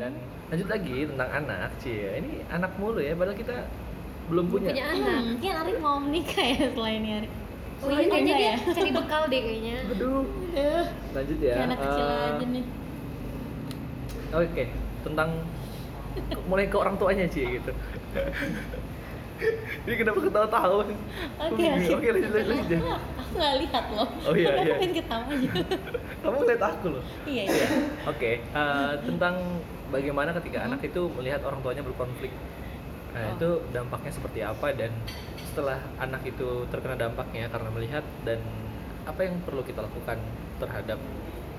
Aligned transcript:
dan 0.00 0.12
lanjut 0.48 0.66
lagi 0.66 0.96
tentang 1.04 1.28
anak 1.30 1.68
cie 1.76 2.08
ini 2.16 2.40
anak 2.48 2.72
mulu 2.74 2.98
ya 2.98 3.12
padahal 3.12 3.36
kita 3.36 3.68
belum 4.26 4.46
punya, 4.48 4.70
punya 4.70 4.84
Hmm, 4.86 4.96
anak 4.96 5.20
mungkin 5.28 5.52
Arif 5.54 5.76
mau 5.78 5.96
menikah 5.98 6.46
ya 6.46 6.66
selain 6.70 6.98
ini 6.98 7.10
Arif. 7.18 7.32
oh 7.80 7.88
iya 7.90 8.06
kayaknya 8.06 8.34
dia 8.34 8.46
ya? 8.46 8.56
cari 8.70 8.90
bekal 8.98 9.22
deh 9.26 9.40
kayaknya 9.40 9.74
aduh 9.86 10.24
Eh, 10.50 10.84
lanjut 11.12 11.38
ya 11.38 11.52
kayak 11.52 11.66
anak 11.66 11.78
kecil 11.78 12.02
Eh, 12.02 12.26
aja 12.26 12.46
nih. 12.48 12.64
oke 14.32 14.64
tentang 15.00 15.30
mulai 16.44 16.66
ke 16.66 16.76
orang 16.76 16.96
tuanya 16.96 17.24
cie 17.26 17.46
gitu 17.52 17.72
ini 19.86 19.94
kenapa 19.96 20.18
ketawa-tawa 20.20 20.82
Oke, 20.82 21.64
oke. 21.64 21.90
oke 21.96 22.06
lanjut 22.10 22.32
lanjut 22.32 22.50
lanjut 22.50 22.80
Aku 23.20 23.38
nggak 23.38 23.54
lihat 23.62 23.84
loh. 23.94 24.08
Oh, 24.26 24.34
iya, 24.34 24.48
Aku 24.52 24.64
iya. 24.66 24.74
pengen 24.76 24.92
ketawa 24.98 25.24
aja. 25.30 25.48
kamu 26.22 26.36
ngeliat 26.36 26.62
aku 26.66 26.86
loh 26.90 27.04
iya, 27.24 27.42
iya. 27.46 27.66
Oke, 28.04 28.30
eh, 28.42 28.92
tentang 29.00 29.34
bagaimana 29.88 30.30
ketika 30.34 30.58
anak 30.62 30.80
itu 30.82 31.00
melihat 31.14 31.40
orang 31.42 31.60
tuanya 31.60 31.82
berkonflik. 31.82 32.32
Nah, 33.10 33.26
Oh. 33.26 33.34
itu 33.34 33.48
dampaknya 33.70 34.12
seperti 34.14 34.40
apa 34.40 34.70
dan 34.70 34.94
setelah 35.42 35.82
anak 35.98 36.22
itu 36.22 36.62
terkena 36.70 36.94
dampaknya 36.96 37.50
karena 37.50 37.68
melihat 37.70 38.04
dan 38.22 38.38
apa 39.02 39.26
yang 39.26 39.42
perlu 39.42 39.66
kita 39.66 39.82
lakukan 39.82 40.18
terhadap 40.58 40.98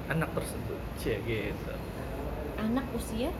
anak 0.07 0.31
tersebut. 0.31 0.79
Cie 0.95 1.19
gitu. 1.23 1.73
Anak 2.55 2.87
usia 2.95 3.31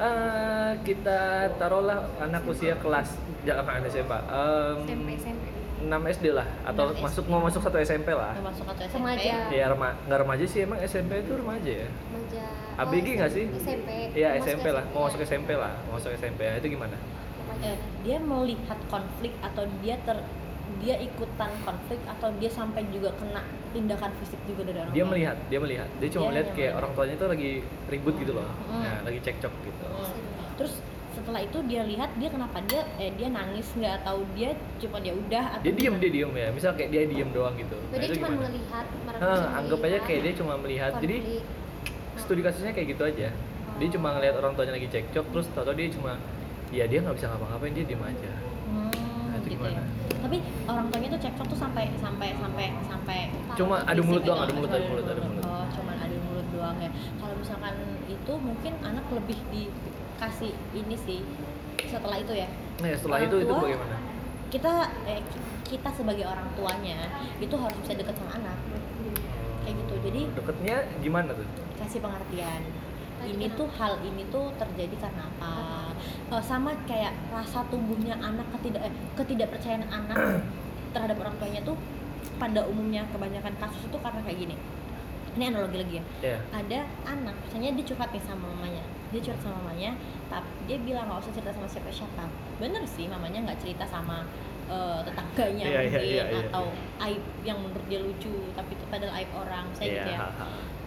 Eh, 0.00 0.72
kita 0.80 1.44
taruhlah 1.60 2.08
anak 2.24 2.40
usia 2.48 2.72
kelas 2.80 3.20
jangan 3.44 3.84
SMA. 3.84 4.18
Em, 4.32 4.78
SMP 4.88 5.08
SMP 5.20 5.44
6 5.80 5.92
SD 6.12 6.26
lah 6.32 6.48
atau 6.64 6.92
6 6.92 7.04
masuk 7.04 7.24
SD. 7.24 7.32
mau 7.32 7.40
masuk 7.44 7.60
satu 7.60 7.76
SMP 7.80 8.08
lah. 8.16 8.32
masuk 8.40 8.64
atau 8.64 8.80
SMP? 8.80 8.96
Remaja. 8.96 9.36
Ya 9.52 9.64
rema 9.68 9.96
nggak 10.08 10.18
remaja 10.24 10.44
sih 10.48 10.64
emang 10.64 10.80
SMP 10.84 11.20
itu 11.20 11.32
remaja 11.36 11.72
ya. 11.84 11.88
remaja 11.88 12.44
ABG 12.80 13.06
oh, 13.08 13.14
nggak 13.20 13.32
sih? 13.32 13.46
SMP 13.60 13.88
Iya 14.16 14.28
Masuk 14.40 14.44
SMP 14.48 14.66
lah, 14.72 14.84
mau 14.96 15.00
masuk 15.04 15.20
ya. 15.20 15.26
SMP 15.28 15.50
lah, 15.52 15.72
mau 15.84 15.92
masuk 16.00 16.10
SMP 16.16 16.40
ya 16.48 16.52
itu 16.56 16.68
gimana? 16.72 16.96
Remaja. 16.96 17.68
Eh, 17.68 17.76
dia 18.00 18.16
melihat 18.24 18.78
konflik 18.88 19.32
atau 19.44 19.64
dia 19.84 19.96
ter 20.00 20.16
dia 20.80 20.96
ikutan 20.96 21.50
konflik 21.60 22.00
atau 22.04 22.28
dia 22.36 22.48
sampai 22.48 22.82
juga 22.88 23.12
kena 23.14 23.42
tindakan 23.70 24.10
fisik 24.16 24.40
juga 24.44 24.64
dari 24.64 24.78
orang 24.78 24.90
Dia 24.90 24.96
tuanya? 24.96 25.10
melihat, 25.10 25.36
dia 25.46 25.58
melihat, 25.58 25.88
dia 25.94 26.08
cuma 26.08 26.20
Dia 26.20 26.30
melihat 26.30 26.40
hanya 26.42 26.50
kayak 26.50 26.56
melihat. 26.66 26.78
orang 26.78 26.90
tuanya 26.92 27.14
itu 27.14 27.26
lagi 27.26 27.50
ribut 27.86 28.14
gitu 28.16 28.32
loh, 28.32 28.48
Hmm. 28.64 28.82
nah 28.82 28.96
lagi 29.02 29.18
cekcok 29.20 29.52
gitu. 29.60 29.84
Hmm. 29.86 30.14
Terus 30.56 30.72
setelah 31.10 31.40
itu 31.40 31.58
dia 31.64 31.82
lihat 31.82 32.10
dia 32.14 32.28
kenapa 32.28 32.58
dia 32.64 32.80
eh 32.96 33.10
dia 33.12 33.28
nangis 33.28 33.66
nggak 33.72 33.94
atau 34.00 34.16
dia 34.32 34.50
cuma 34.78 34.96
dia 34.98 35.12
udah 35.12 35.44
atau 35.52 35.62
Dia 35.62 35.72
diem, 35.72 35.84
gimana? 35.90 36.00
dia 36.00 36.10
diem 36.10 36.32
ya, 36.34 36.48
misal 36.50 36.70
kayak 36.72 36.90
dia 36.90 37.02
diem 37.04 37.28
doang 37.30 37.54
gitu. 37.54 37.76
Jadi 37.88 37.92
Nah, 37.92 38.06
itu 38.06 38.14
cuma 38.16 38.28
gimana? 38.30 38.44
melihat 38.46 38.84
cuma 38.88 39.48
anggap 39.52 39.78
aja 39.82 39.98
kayak 40.00 40.20
dia 40.22 40.32
cuma 40.34 40.52
melihat. 40.56 40.92
Jadi 40.96 41.16
studi 42.16 42.40
kasusnya 42.40 42.72
kayak 42.72 42.88
gitu 42.90 43.02
aja. 43.04 43.28
Dia 43.76 43.88
cuma 43.90 44.08
ngelihat 44.12 44.34
orang 44.36 44.52
tuanya 44.52 44.72
lagi 44.72 44.88
cekcok, 44.88 45.24
terus 45.30 45.46
tau 45.50 45.72
dia 45.72 45.88
cuma 45.88 46.12
ya 46.70 46.84
dia 46.84 46.98
nggak 47.00 47.16
bisa 47.16 47.26
ngapa-ngapain 47.28 47.72
dia 47.72 47.84
diem 47.84 48.02
aja. 48.02 48.32
Hmm, 48.66 48.86
Nah, 48.86 48.89
gimana? 49.60 49.76
ya. 49.76 50.16
Tapi 50.20 50.36
orang 50.68 50.84
tuanya 50.88 51.08
tuh 51.12 51.20
cekcok 51.20 51.46
tuh 51.52 51.58
sampai 51.60 51.84
sampai 52.00 52.28
sampai 52.36 52.66
sampai 52.88 53.18
Cuma 53.56 53.76
adu 53.84 54.00
mulut 54.04 54.22
fisik 54.24 54.32
doang, 54.32 54.40
gitu, 54.40 54.48
adu 54.48 54.52
mulut, 54.56 54.70
cuma 54.70 54.80
adu 54.80 54.88
mulut, 54.88 55.06
adu 55.06 55.20
mulut. 55.28 55.42
Oh, 55.44 55.64
cuman 55.76 55.96
adu 56.00 56.16
mulut 56.28 56.46
doang 56.52 56.76
ya. 56.80 56.90
Kalau 57.20 57.34
misalkan 57.36 57.74
itu 58.08 58.32
mungkin 58.40 58.72
anak 58.80 59.06
lebih 59.12 59.38
dikasih 59.52 60.52
ini 60.72 60.96
sih 60.96 61.20
setelah 61.84 62.16
itu 62.20 62.32
ya. 62.32 62.48
Nah 62.80 62.88
setelah 62.96 63.18
Orang 63.20 63.28
itu 63.28 63.36
itu 63.44 63.52
bagaimana? 63.52 63.96
Kita 64.50 64.72
eh, 65.06 65.22
kita 65.68 65.88
sebagai 65.94 66.26
orang 66.26 66.48
tuanya 66.58 66.98
itu 67.38 67.54
harus 67.54 67.76
bisa 67.84 67.92
dekat 67.94 68.14
sama 68.18 68.32
anak. 68.40 68.56
Kayak 69.62 69.74
gitu. 69.84 69.94
Jadi 70.08 70.20
Deketnya 70.34 70.76
gimana 71.04 71.30
tuh? 71.36 71.46
kasih 71.80 72.04
pengertian 72.04 72.60
ini 73.24 73.46
tuh 73.52 73.68
hal 73.76 74.00
ini 74.04 74.24
tuh 74.32 74.48
terjadi 74.56 74.96
karena 74.96 75.28
apa 75.28 75.89
Eh, 76.30 76.42
sama 76.46 76.70
kayak 76.86 77.10
rasa 77.34 77.66
tumbuhnya 77.70 78.14
anak 78.22 78.46
ketidak 78.54 78.86
eh, 78.86 78.94
ketidakpercayaan 79.18 79.82
anak 79.90 80.16
terhadap 80.94 81.16
orang 81.18 81.34
tuanya 81.42 81.60
tuh 81.62 81.74
pada 82.38 82.64
umumnya 82.66 83.02
kebanyakan 83.10 83.54
kasus 83.58 83.82
itu 83.90 83.98
karena 83.98 84.20
kayak 84.22 84.38
gini. 84.38 84.56
Ini 85.30 85.44
analogi 85.54 85.78
lagi 85.78 85.94
ya. 85.98 86.04
Ya. 86.26 86.38
ada 86.50 86.78
anak 87.06 87.34
misalnya 87.46 87.70
dia 87.78 87.84
curhat 87.86 88.10
nih 88.10 88.22
sama 88.22 88.50
mamanya. 88.50 88.82
Dia 89.14 89.20
curhat 89.22 89.40
sama 89.42 89.58
mamanya 89.62 89.94
tapi 90.30 90.46
dia 90.70 90.78
bilang 90.78 91.10
nggak 91.10 91.22
usah 91.26 91.32
cerita 91.34 91.50
sama 91.50 91.66
siapa 91.66 91.90
siapa 91.90 92.24
bener 92.62 92.82
sih 92.86 93.10
mamanya 93.10 93.42
nggak 93.50 93.58
cerita 93.58 93.82
sama 93.82 94.22
eh, 94.70 95.00
tetangganya 95.02 95.66
Iya, 95.66 95.80
iya, 95.82 95.82
mungkin 95.90 96.06
iya, 96.06 96.24
iya, 96.30 96.40
atau 96.46 96.64
aib 97.02 97.22
yang 97.42 97.58
menurut 97.58 97.82
dia 97.90 97.98
lucu 97.98 98.30
tapi 98.54 98.78
itu 98.78 98.84
padahal 98.86 99.18
aib 99.18 99.30
orang 99.34 99.66
saya 99.74 99.86
Iya, 99.90 99.94
gitu 99.98 100.10
ya. 100.14 100.18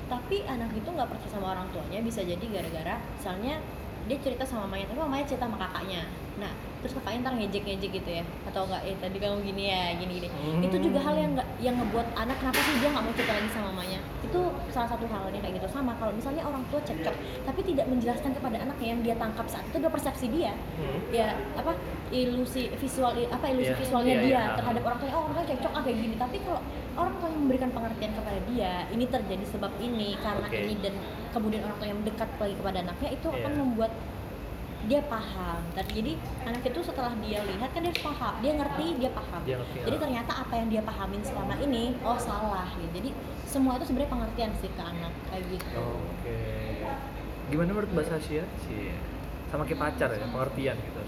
tapi 0.07 0.37
anak 0.47 0.71
itu 0.71 0.87
nggak 0.87 1.09
percaya 1.11 1.31
sama 1.35 1.47
orang 1.51 1.67
tuanya 1.75 1.99
bisa 1.99 2.23
jadi 2.23 2.39
gara-gara 2.47 2.95
misalnya 3.19 3.59
dia 4.07 4.17
cerita 4.19 4.43
sama 4.43 4.67
mamanya 4.67 4.91
tapi 4.91 4.99
mamanya 4.99 5.25
cerita 5.27 5.47
sama 5.47 5.57
kakaknya 5.59 6.03
nah 6.33 6.49
terus 6.79 6.93
kakaknya 6.93 7.19
ntar 7.21 7.33
ngejek-ngejek 7.37 7.91
gitu 7.93 8.09
ya 8.11 8.23
atau 8.43 8.67
enggak 8.67 8.81
eh 8.83 8.95
tadi 8.97 9.15
kamu 9.15 9.39
gini 9.45 9.63
ya 9.65 9.95
gini-gini 9.95 10.27
Hmm. 10.33 10.59
itu 10.59 10.75
juga 10.81 10.99
hal 10.99 11.15
yang 11.15 11.31
nggak 11.31 11.47
yang 11.57 11.75
ngebuat 11.77 12.07
anak 12.13 12.35
kenapa 12.35 12.59
sih 12.59 12.73
dia 12.75 12.89
nggak 12.89 12.99
mau 13.01 13.13
cerita 13.13 13.33
lagi 13.33 13.49
sama 13.49 13.67
mamanya 13.71 13.99
itu 14.19 14.39
salah 14.67 14.89
satu 14.89 15.05
halnya 15.05 15.39
kayak 15.39 15.55
gitu 15.55 15.67
sama 15.69 15.95
kalau 15.95 16.11
misalnya 16.11 16.43
orang 16.43 16.59
tua 16.67 16.81
cekcok 16.81 17.15
tapi 17.45 17.59
tidak 17.63 17.85
menjelaskan 17.87 18.31
kepada 18.33 18.57
anaknya 18.59 18.87
yang 18.89 19.01
dia 19.01 19.15
tangkap 19.15 19.45
saat 19.47 19.63
itu 19.63 19.75
adalah 19.77 19.93
persepsi 19.93 20.25
dia 20.27 20.51
Hmm. 20.75 20.99
ya 21.09 21.27
apa 21.55 21.71
ilusi 22.09 22.67
visual 22.73 23.11
apa 23.29 23.45
ilusi 23.47 23.69
Iya, 23.69 23.79
visualnya 23.79 24.13
iya, 24.13 24.21
dia 24.21 24.33
iya. 24.35 24.43
terhadap 24.57 24.81
orang 24.83 24.97
tuanya 24.99 25.13
oh 25.13 25.21
orang 25.23 25.35
tua 25.35 25.45
cekcok 25.47 25.71
ah 25.71 25.81
kayak 25.81 25.97
gini 25.97 26.15
tapi 26.15 26.35
kalau 26.41 26.61
orang 26.93 27.13
tua 27.15 27.27
yang 27.27 27.39
memberikan 27.39 27.69
pengertian 27.71 28.11
kepada 28.11 28.39
dia 28.45 28.71
ini 28.89 29.05
terjadi 29.07 29.45
sebab 29.47 29.71
ini 29.79 30.09
karena 30.19 30.45
Oke. 30.45 30.57
ini 30.59 30.73
dan 30.77 30.93
kemudian 31.31 31.61
orang 31.61 31.77
tua 31.77 31.87
yang 31.87 31.99
mendekat 31.99 32.29
lagi 32.35 32.55
kepada 32.55 32.77
anaknya 32.81 33.09
itu 33.11 33.27
akan 33.29 33.39
Iya. 33.47 33.61
membuat 33.61 33.91
dia 34.83 34.99
paham 35.07 35.59
dan 35.73 35.85
jadi 35.87 36.19
anak 36.43 36.63
itu 36.67 36.79
setelah 36.83 37.13
dia 37.23 37.39
lihat 37.43 37.69
kan 37.71 37.81
dia 37.87 37.95
paham 38.03 38.33
dia 38.43 38.51
ngerti 38.59 38.87
dia 38.99 39.11
paham 39.15 39.41
Dia 39.47 39.55
ngerti, 39.59 39.77
jadi 39.87 39.97
ah. 39.97 40.01
ternyata 40.03 40.31
apa 40.43 40.53
yang 40.59 40.67
dia 40.67 40.81
pahamin 40.83 41.21
selama 41.23 41.55
ini 41.63 41.95
oh 42.03 42.19
salah 42.19 42.67
gitu 42.75 42.91
jadi 42.91 43.09
semua 43.47 43.79
itu 43.79 43.85
sebenarnya 43.87 44.11
pengertian 44.11 44.51
sih 44.59 44.71
ke 44.71 44.83
anak 44.83 45.13
kayak 45.31 45.43
gitu 45.55 45.79
Oke. 46.23 46.39
Gimana 47.51 47.69
menurut 47.75 47.91
Mbak 47.91 48.05
Sasya 48.07 48.43
sih? 48.65 48.95
Sama 49.51 49.67
kayak 49.67 49.77
pacar 49.77 50.09
ya, 50.09 50.25
pengertian 50.25 50.75
gitu. 50.79 51.01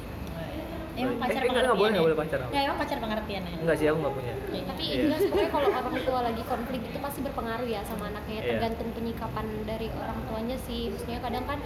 Emang 0.98 1.18
pacar 1.18 1.36
eh, 1.36 1.46
enggak, 1.46 1.52
pengertian 1.52 1.76
boleh, 1.76 1.84
ya? 1.84 1.92
enggak 1.92 2.06
boleh 2.06 2.18
pacar. 2.18 2.40
ya 2.48 2.60
emang 2.62 2.78
pacar 2.78 2.98
pengertian 2.98 3.44
ya 3.44 3.54
Enggak 3.56 3.76
sih, 3.76 3.86
aku 3.86 3.98
nggak 3.98 4.16
punya. 4.16 4.34
Tapi 4.66 4.84
Iya. 4.86 5.02
jelas 5.02 5.22
pokoknya 5.26 5.50
kalau 5.50 5.70
orang 5.80 5.96
tua 6.02 6.20
lagi 6.22 6.44
konflik 6.46 6.82
itu 6.82 6.98
pasti 6.98 7.20
berpengaruh 7.22 7.68
ya 7.68 7.82
sama 7.84 8.04
anaknya 8.08 8.38
Iya. 8.38 8.50
tergantung 8.50 8.90
penyikapan 8.92 9.46
dari 9.64 9.88
orang 9.94 10.20
tuanya 10.26 10.58
sih 10.62 10.82
maksudnya 10.88 11.20
kadang 11.20 11.46
kan 11.46 11.60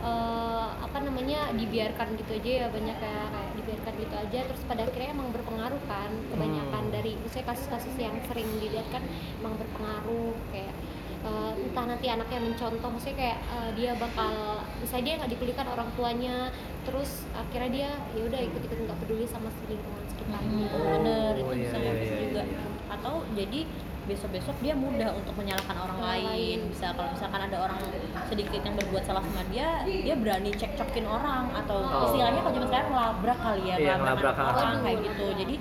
eh, 0.00 0.66
apa 0.78 0.98
namanya 1.00 1.38
dibiarkan 1.52 2.08
gitu 2.16 2.32
aja 2.34 2.50
ya 2.50 2.66
banyak 2.68 2.96
kayak, 2.96 3.26
kayak 3.28 3.50
dibiarkan 3.54 3.92
gitu 3.98 4.14
aja 4.16 4.38
terus 4.44 4.62
pada 4.64 4.82
akhirnya 4.82 5.10
emang 5.10 5.28
berpengaruh 5.30 5.82
kan 5.84 6.10
kebanyakan 6.28 6.82
Hmm. 6.82 6.90
dari 6.90 7.14
misalnya 7.16 7.46
kasus-kasus 7.48 7.94
yang 7.96 8.16
sering 8.24 8.48
dilihat 8.58 8.88
kan 8.88 9.02
emang 9.38 9.54
berpengaruh 9.54 10.34
kayak 10.48 10.74
eh, 11.22 11.52
entah 11.56 11.84
nanti 11.86 12.06
anaknya 12.06 12.40
mencontoh 12.40 12.88
maksudnya 12.90 13.16
kayak 13.16 13.38
eh, 13.48 13.70
dia 13.74 13.90
bakal 13.94 14.32
misalnya 14.76 15.04
dia 15.04 15.14
nggak 15.16 15.30
dipedulikan 15.30 15.66
orang 15.68 15.88
tuanya 15.94 16.36
terus 16.82 17.10
akhirnya 17.32 17.70
dia 17.70 17.90
ya 18.12 18.22
udah 18.26 18.40
ikut-ikut 18.42 18.78
nggak 18.80 18.98
peduli 19.00 19.24
sama 19.24 19.48
lingkungan 19.64 20.02
sekitarnya 20.08 20.66
Hmm, 20.68 20.98
bener 20.98 21.32
itu 21.34 21.44
Oh, 21.44 21.54
iya, 21.54 21.62
bisa 21.64 21.76
iya, 21.78 21.92
iya, 21.94 22.16
juga 22.20 22.42
iya. 22.42 22.60
atau 22.90 23.14
jadi 23.32 23.60
besok-besok 24.02 24.58
dia 24.58 24.74
mudah 24.74 25.14
untuk 25.14 25.30
menyalahkan 25.38 25.78
orang 25.78 25.98
lain 26.02 26.26
lain. 26.26 26.58
bisa 26.66 26.90
kalau 26.90 27.14
misalkan 27.14 27.38
ada 27.46 27.56
orang 27.62 27.78
sedikit 28.26 28.58
yang 28.58 28.74
berbuat 28.74 29.06
salah 29.06 29.22
sama 29.22 29.46
dia 29.46 29.68
dia 29.86 30.14
berani 30.18 30.50
cekcokin 30.50 31.06
orang 31.06 31.46
atau 31.54 31.86
Oh. 31.86 32.10
istilahnya 32.10 32.42
kalau 32.42 32.50
zaman 32.52 32.66
sekarang 32.66 32.88
ngelabrak 32.90 33.38
kali 33.38 33.62
ya 33.62 33.76
Iya, 33.78 33.92
anak 34.02 34.18
orang 34.34 34.82
kayak 34.82 34.98
gitu 35.06 35.24
jadi 35.38 35.54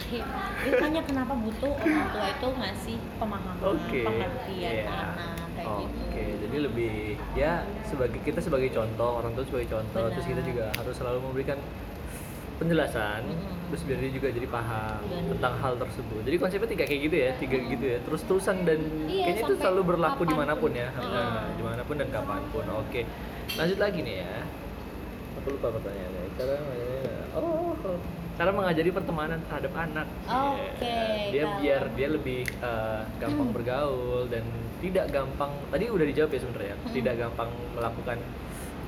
makanya 0.64 1.02
kenapa 1.06 1.34
butuh 1.38 1.72
orang 1.76 2.08
tua 2.10 2.26
itu 2.28 2.48
ngasih 2.58 2.98
pemahaman 3.22 3.56
Oke. 3.62 4.00
pengertian 4.02 4.74
Iya. 4.74 4.84
ke 4.90 4.94
anak 4.96 5.50
kayak 5.62 5.88
Oke, 5.88 6.22
gitu 6.22 6.36
jadi 6.42 6.58
lebih 6.68 6.94
ya 7.34 7.52
sebagai 7.86 8.20
kita 8.22 8.40
sebagai 8.40 8.70
contoh, 8.70 9.12
orang 9.22 9.32
tua 9.34 9.46
sebagai 9.46 9.70
contoh, 9.72 10.02
Benar. 10.04 10.14
terus 10.14 10.26
kita 10.28 10.42
juga 10.44 10.66
harus 10.76 10.96
selalu 10.98 11.20
memberikan 11.24 11.58
penjelasan, 12.62 13.26
Mm-mm. 13.26 13.74
terus 13.74 13.82
biar 13.90 13.98
dia 14.06 14.12
juga 14.14 14.28
jadi 14.30 14.46
paham 14.46 15.02
Benar. 15.02 15.34
tentang 15.34 15.54
hal 15.66 15.74
tersebut. 15.82 16.22
Jadi 16.22 16.38
konsepnya 16.38 16.70
tiga 16.70 16.84
kayak 16.86 17.02
gitu 17.10 17.16
ya, 17.18 17.30
tiga 17.42 17.58
gitu 17.58 17.86
ya, 17.90 17.98
terus 18.06 18.22
terusan 18.30 18.56
dan 18.70 18.80
Iya, 19.10 19.24
kayaknya 19.26 19.42
itu 19.50 19.54
selalu 19.58 19.82
berlaku 19.82 20.22
di 20.30 20.36
mana 20.38 20.54
pun 20.54 20.72
ya, 20.74 20.94
Ah. 20.94 21.02
nah, 21.02 21.46
di 21.58 21.64
mana 21.66 21.82
pun 21.82 21.96
dan 21.98 22.10
kapan 22.14 22.42
pun. 22.54 22.66
Oke, 22.86 23.02
lanjut 23.58 23.80
lagi 23.82 24.00
nih 24.06 24.16
ya. 24.22 24.46
Aku 25.42 25.58
lupa 25.58 25.74
pertanyaannya. 25.74 26.24
Cara 26.38 26.56
oh 27.34 27.74
cara 28.42 28.58
mengajari 28.58 28.90
pertemanan 28.90 29.38
terhadap 29.46 29.74
anak. 29.78 30.08
Oke, 30.26 30.82
Ya, 30.82 31.30
Dia 31.30 31.44
kalau- 31.46 31.60
biar 31.62 31.82
dia 31.94 32.08
lebih 32.10 32.42
eh, 32.42 33.02
gampang 33.22 33.50
bergaul 33.54 34.26
dan 34.34 34.42
tidak 34.82 35.14
gampang. 35.14 35.54
Tadi 35.70 35.86
udah 35.94 36.06
dijawab 36.10 36.34
ya 36.34 36.40
sebenarnya. 36.42 36.76
Hmm. 36.82 36.90
Tidak 36.90 37.14
gampang 37.22 37.50
melakukan 37.78 38.18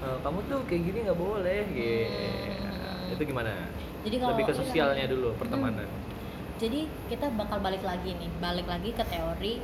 eh, 0.01 0.17
kamu 0.25 0.39
tuh 0.49 0.59
kayak 0.65 0.81
gini 0.89 0.97
nggak 1.05 1.19
boleh. 1.21 1.61
Gitu. 1.69 2.65
Hmm. 2.65 3.13
Itu 3.13 3.21
gimana? 3.29 3.53
Jadi 4.01 4.15
kalau 4.17 4.31
lebih 4.33 4.45
ke 4.49 4.53
sosialnya 4.57 5.05
dulu 5.05 5.29
pertemanan. 5.37 5.85
jadi 6.53 6.85
kita 7.09 7.27
bakal 7.33 7.59
balik 7.59 7.83
lagi 7.83 8.13
nih 8.15 8.29
balik 8.39 8.63
lagi 8.69 8.95
ke 8.95 9.03
teori 9.03 9.59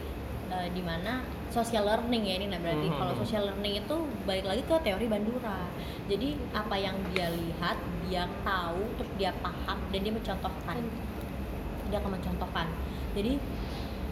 eh, 0.49 0.67
di 0.69 0.81
mana 0.83 1.23
social 1.49 1.83
learning 1.83 2.23
ya 2.23 2.35
ini 2.37 2.47
nah 2.47 2.57
berarti 2.57 2.87
Mhm. 2.87 2.95
kalau 2.95 3.13
social 3.15 3.43
learning 3.43 3.81
itu 3.81 3.95
balik 4.23 4.45
lagi 4.45 4.61
ke 4.61 4.75
teori 4.79 5.05
Bandura 5.05 5.65
jadi 6.05 6.29
apa 6.51 6.75
yang 6.75 6.95
dia 7.09 7.27
lihat 7.29 7.77
dia 8.05 8.23
tahu 8.41 8.81
terus 8.95 9.11
dia 9.15 9.31
paham 9.37 9.77
dan 9.89 9.99
dia 9.99 10.09
mencontohkan 10.11 10.77
dia 11.85 11.97
akan 11.97 12.11
mencontohkan 12.15 12.67
jadi 13.11 13.41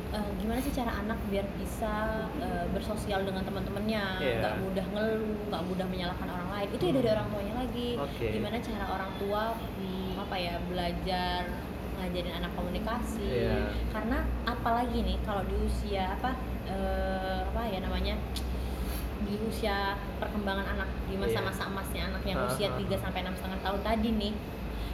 eh, 0.07 0.29
gimana 0.35 0.57
sih 0.57 0.71
cara 0.71 0.97
anak 0.97 1.19
biar 1.27 1.43
bisa 1.55 1.93
eh, 2.37 2.65
bersosial 2.71 3.21
dengan 3.21 3.43
teman-temannya 3.43 4.03
Iya. 4.17 4.37
nggak 4.39 4.55
mudah 4.61 4.85
ngeluh 4.89 5.21
nggak 5.47 5.63
mudah 5.67 5.85
menyalahkan 5.85 6.27
orang 6.27 6.49
lain 6.49 6.67
itu 6.71 6.83
ya 6.83 6.93
dari 6.95 7.05
Hmm. 7.05 7.15
orang 7.15 7.27
tuanya 7.29 7.53
lagi 7.59 7.89
Oke. 7.97 8.25
gimana 8.31 8.57
cara 8.57 8.85
orang 8.87 9.11
tua 9.17 9.43
hmm, 9.53 10.11
apa 10.17 10.35
ya 10.35 10.55
belajar 10.65 11.41
ngajarin 11.97 12.33
anak 12.35 12.51
komunikasi 12.53 13.25
Iya. 13.25 13.57
karena 13.89 14.17
apalagi 14.43 14.97
nih 15.01 15.17
kalau 15.21 15.41
di 15.43 15.55
usia 15.59 16.13
apa 16.13 16.37
eh, 16.67 17.39
apa 17.43 17.61
ya 17.67 17.79
namanya 17.81 18.15
di 19.23 19.33
usia 19.43 19.97
perkembangan 20.21 20.77
anak 20.77 20.89
di 21.09 21.15
masa-masa 21.19 21.67
emasnya 21.67 22.07
anak 22.13 22.23
yang 22.23 22.39
usia 22.47 22.69
ah, 22.71 22.79
3 22.79 22.85
ah. 22.87 22.99
sampai 23.01 23.19
enam 23.25 23.35
setengah 23.35 23.59
tahun 23.59 23.79
tadi 23.83 24.09
nih 24.13 24.33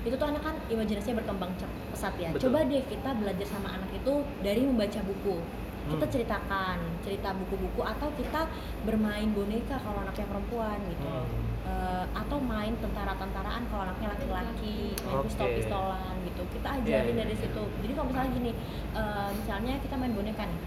itu 0.04 0.16
tuh 0.20 0.28
anak 0.28 0.42
kan 0.44 0.56
imajinasinya 0.68 1.24
berkembang 1.24 1.52
pesat 1.94 2.14
ya 2.20 2.30
Betul. 2.34 2.50
coba 2.52 2.68
deh 2.68 2.84
kita 2.88 3.10
belajar 3.16 3.48
sama 3.48 3.70
anak 3.72 3.90
itu 3.94 4.14
dari 4.42 4.62
membaca 4.64 5.00
buku 5.04 5.38
kita 5.84 6.06
Hmm. 6.08 6.14
ceritakan 6.16 6.78
cerita 7.04 7.36
buku-buku 7.36 7.84
atau 7.84 8.08
kita 8.16 8.48
bermain 8.88 9.28
boneka 9.36 9.76
kalau 9.84 10.00
anaknya 10.00 10.28
perempuan 10.32 10.80
gitu 10.88 11.08
Hmm. 11.08 11.28
Eh, 11.64 12.06
atau 12.12 12.38
main 12.44 12.76
tentara-tentaraan 12.80 13.64
kalau 13.72 13.88
anaknya 13.88 14.12
laki-laki 14.16 14.96
main 15.00 15.16
Oke. 15.20 15.28
pistol-pistolan 15.32 16.16
gitu 16.28 16.44
kita 16.56 16.68
ajarin 16.80 16.88
Iya, 16.88 17.12
iya, 17.12 17.22
dari 17.24 17.36
iya. 17.36 17.44
situ 17.44 17.64
jadi 17.84 17.92
kalau 17.96 18.08
misalnya 18.12 18.32
gini 18.36 18.52
eh, 18.96 19.30
misalnya 19.36 19.74
kita 19.80 19.96
main 20.00 20.14
boneka 20.16 20.44
nih 20.48 20.60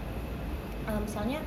Eh, 0.87 0.99
misalnya 0.99 1.39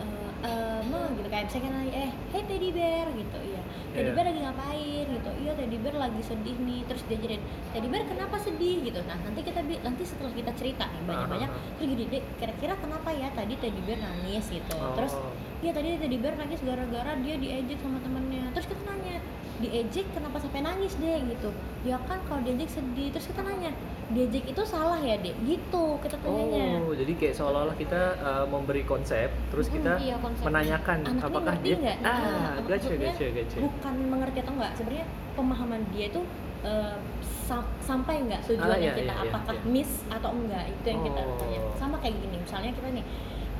eh, 0.00 0.28
eh, 0.42 0.80
ma 0.84 1.06
gitu 1.12 1.28
kayak 1.28 1.46
misalnya 1.46 1.70
lagi, 1.72 1.90
eh 1.94 2.10
hey 2.32 2.42
teddy 2.44 2.68
bear 2.70 3.06
gitu 3.12 3.38
iya. 3.44 3.62
Teddy 3.90 4.06
Iya. 4.06 4.14
bear 4.14 4.26
lagi 4.26 4.40
ngapain? 4.40 5.06
gitu. 5.06 5.30
Iya 5.38 5.52
teddy 5.54 5.76
bear 5.78 5.94
lagi 5.96 6.20
sedih 6.20 6.56
nih 6.58 6.80
terus 6.84 7.02
dia 7.06 7.18
jadi 7.18 7.36
teddy 7.70 7.86
bear 7.86 8.02
kenapa 8.04 8.36
sedih? 8.38 8.76
gitu. 8.82 9.00
Nah 9.04 9.18
nanti 9.18 9.40
kita 9.42 9.60
nanti 9.60 10.02
setelah 10.02 10.32
kita 10.32 10.50
cerita 10.54 10.84
nih 10.88 11.02
banyak-banyak 11.04 11.46
Ah, 11.46 11.54
ah, 11.54 11.62
ah. 11.62 11.74
terus 11.76 11.88
gini 11.88 12.04
dek 12.08 12.24
kira-kira 12.36 12.74
kenapa 12.76 13.08
ya 13.12 13.28
tadi 13.30 13.54
teddy 13.54 13.80
bear 13.82 13.98
nangis? 13.98 14.44
gitu. 14.48 14.76
Terus 14.96 15.12
Oh. 15.14 15.30
Iya 15.60 15.70
tadi 15.70 15.88
teddy 15.96 16.16
bear 16.16 16.34
nangis 16.34 16.60
gara-gara 16.60 17.12
dia 17.20 17.36
diejek 17.36 17.78
sama 17.78 18.00
temennya. 18.00 18.48
Terus 18.56 18.66
kita 18.66 18.80
nanya, 18.82 19.20
diejek 19.60 20.06
kenapa 20.10 20.40
sampai 20.40 20.64
nangis 20.64 20.96
deh 20.96 21.20
gitu? 21.20 21.52
Ya 21.84 22.00
kan 22.08 22.16
kalau 22.24 22.40
diejek 22.40 22.64
sedih. 22.66 23.12
Terus 23.12 23.28
kita 23.28 23.44
nanya, 23.44 23.70
diejek 24.08 24.44
itu 24.46 24.62
salah 24.64 24.96
ya 24.96 25.20
dek? 25.20 25.36
Gitu 25.44 25.84
kita 26.00 26.16
tanyanya. 26.16 26.80
Oh, 26.80 26.96
jadi 26.96 27.12
kayak 27.12 27.34
seolah-olah 27.36 27.76
kita 27.76 28.00
uh, 28.18 28.44
memberi 28.48 28.88
konsep, 28.88 29.28
terus 29.52 29.68
Mm-mm, 29.68 29.76
kita 29.76 29.92
iya, 30.00 30.16
konsep. 30.16 30.44
menanyakan 30.48 30.98
Anaknya 31.04 31.28
apakah 31.28 31.54
dia 31.60 31.74
nggak? 31.76 31.96
ah, 32.00 32.08
Nah, 32.08 32.52
gacha, 32.64 32.88
maksudnya 32.88 33.12
gacha, 33.12 33.26
gacha. 33.30 33.58
Bukan 33.60 33.94
mengerti 34.08 34.38
atau 34.40 34.52
enggak, 34.56 34.72
sebenarnya 34.74 35.06
pemahaman 35.36 35.80
dia 35.92 36.06
itu 36.08 36.20
eh, 36.60 36.96
sam- 37.44 37.72
sampai 37.80 38.14
enggak 38.20 38.40
tujuannya 38.44 38.80
iya, 38.80 38.92
kita 38.96 39.12
iya, 39.12 39.24
iya, 39.24 39.28
apakah 39.28 39.54
iya. 39.56 39.68
miss 39.68 39.92
atau 40.08 40.30
enggak 40.32 40.64
itu 40.68 40.86
yang 40.88 41.00
kita 41.04 41.20
Oh. 41.20 41.36
tanya. 41.36 41.60
Sama 41.76 41.96
kayak 42.00 42.16
gini, 42.16 42.36
misalnya 42.40 42.72
kita 42.72 42.88
nih 42.90 43.04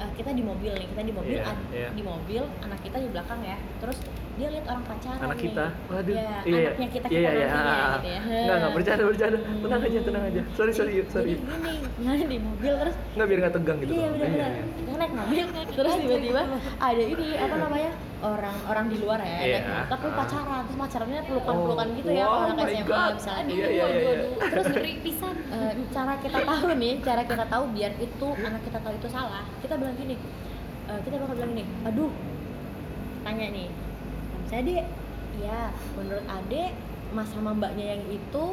eh, 0.00 0.10
kita 0.16 0.30
di 0.32 0.42
mobil 0.42 0.72
nih, 0.72 0.86
kita 0.90 1.02
di 1.04 1.12
mobil, 1.12 1.38
ad- 1.44 1.68
iya. 1.70 1.88
di 1.92 2.02
mobil, 2.02 2.42
anak 2.64 2.80
kita 2.80 2.96
di 2.98 3.08
belakang 3.12 3.40
ya. 3.44 3.56
Terus 3.84 3.98
dia 4.40 4.48
lihat 4.50 4.64
orang 4.66 4.84
pacaran 4.84 5.18
Anak 5.20 5.30
nih. 5.30 5.44
kita, 5.44 5.66
waduh, 5.86 6.10
Ya, 6.10 6.16
iya, 6.16 6.38
iya. 6.50 6.70
anaknya 6.70 6.88
kita 6.88 7.06
iya, 7.06 7.20
kita 7.20 7.30
iya, 7.30 7.46
nantinya 7.46 7.60
ah, 7.60 7.92
gitu 7.92 8.08
ya. 8.08 8.20
Enggak, 8.22 8.56
enggak, 8.56 8.72
bercanda, 8.72 9.02
bercanda. 9.04 9.38
Tenang 9.60 9.82
aja, 9.82 9.98
tenang 10.00 10.24
aja. 10.24 10.40
Sorry, 10.50 10.72
sorry, 10.72 10.92
Jadi- 10.94 11.10
sorry. 11.10 11.32
Jadi 11.32 11.44
gini, 11.44 11.72
nggak 12.00 12.26
di 12.26 12.38
mobil 12.40 12.72
terus 12.74 12.96
Enggak 13.10 13.26
biar 13.26 13.38
nggak 13.38 13.54
tegang 13.54 13.78
gitu. 13.78 13.90
iya 13.90 14.00
loh. 14.00 14.10
benar-benar 14.10 14.50
iya. 14.50 14.64
kita 14.72 14.92
naik 14.96 15.12
mobil 15.14 15.44
terus 15.70 15.92
tiba-tiba 15.98 16.42
ada 16.80 17.02
ini 17.04 17.26
apa 17.36 17.54
namanya 17.58 17.90
orang 18.20 18.56
orang 18.66 18.86
di 18.86 18.96
luar 18.98 19.18
ya 19.18 19.28
Iya. 19.28 19.36
naik 19.36 19.64
motor, 19.66 19.86
tapi 19.90 20.06
Ah. 20.06 20.14
pacaran 20.14 20.60
terus 20.62 20.78
pacarannya 20.78 21.20
pelukan-pelukan 21.22 21.86
Oh, 21.86 21.94
gitu 21.94 22.10
ya 22.10 22.24
kalau 22.24 22.40
wow, 22.40 22.48
my 22.50 22.64
SMA 22.66 22.84
God. 22.86 23.12
misalnya 23.14 23.42
Iya, 23.46 23.66
iya, 23.66 23.84
Aduh, 23.84 23.92
iya, 23.92 24.10
aduh, 24.10 24.14
iya. 24.32 24.48
terus 24.50 24.66
ngeri 24.70 24.92
pisan 25.00 25.34
Eh, 25.50 25.72
cara 25.90 26.14
kita 26.16 26.38
tahu 26.40 26.66
nih 26.74 26.94
cara 27.00 27.22
kita 27.22 27.44
tahu 27.44 27.64
biar 27.70 27.92
itu 27.98 28.26
anak 28.38 28.62
kita 28.62 28.78
tahu 28.78 28.94
itu 28.94 29.08
salah 29.08 29.42
kita 29.58 29.74
bilang 29.74 29.92
gini 29.94 30.14
eh, 30.86 31.00
kita 31.02 31.14
bakal 31.16 31.34
bilang 31.34 31.52
gini 31.52 31.64
aduh 31.82 32.10
tanya 33.20 33.46
nih 33.50 33.68
dek 34.52 34.84
ya 35.38 35.60
menurut 35.94 36.26
adek 36.26 36.70
mas 37.10 37.28
sama 37.28 37.50
mbaknya 37.52 37.94
yang 37.94 38.02
itu 38.08 38.44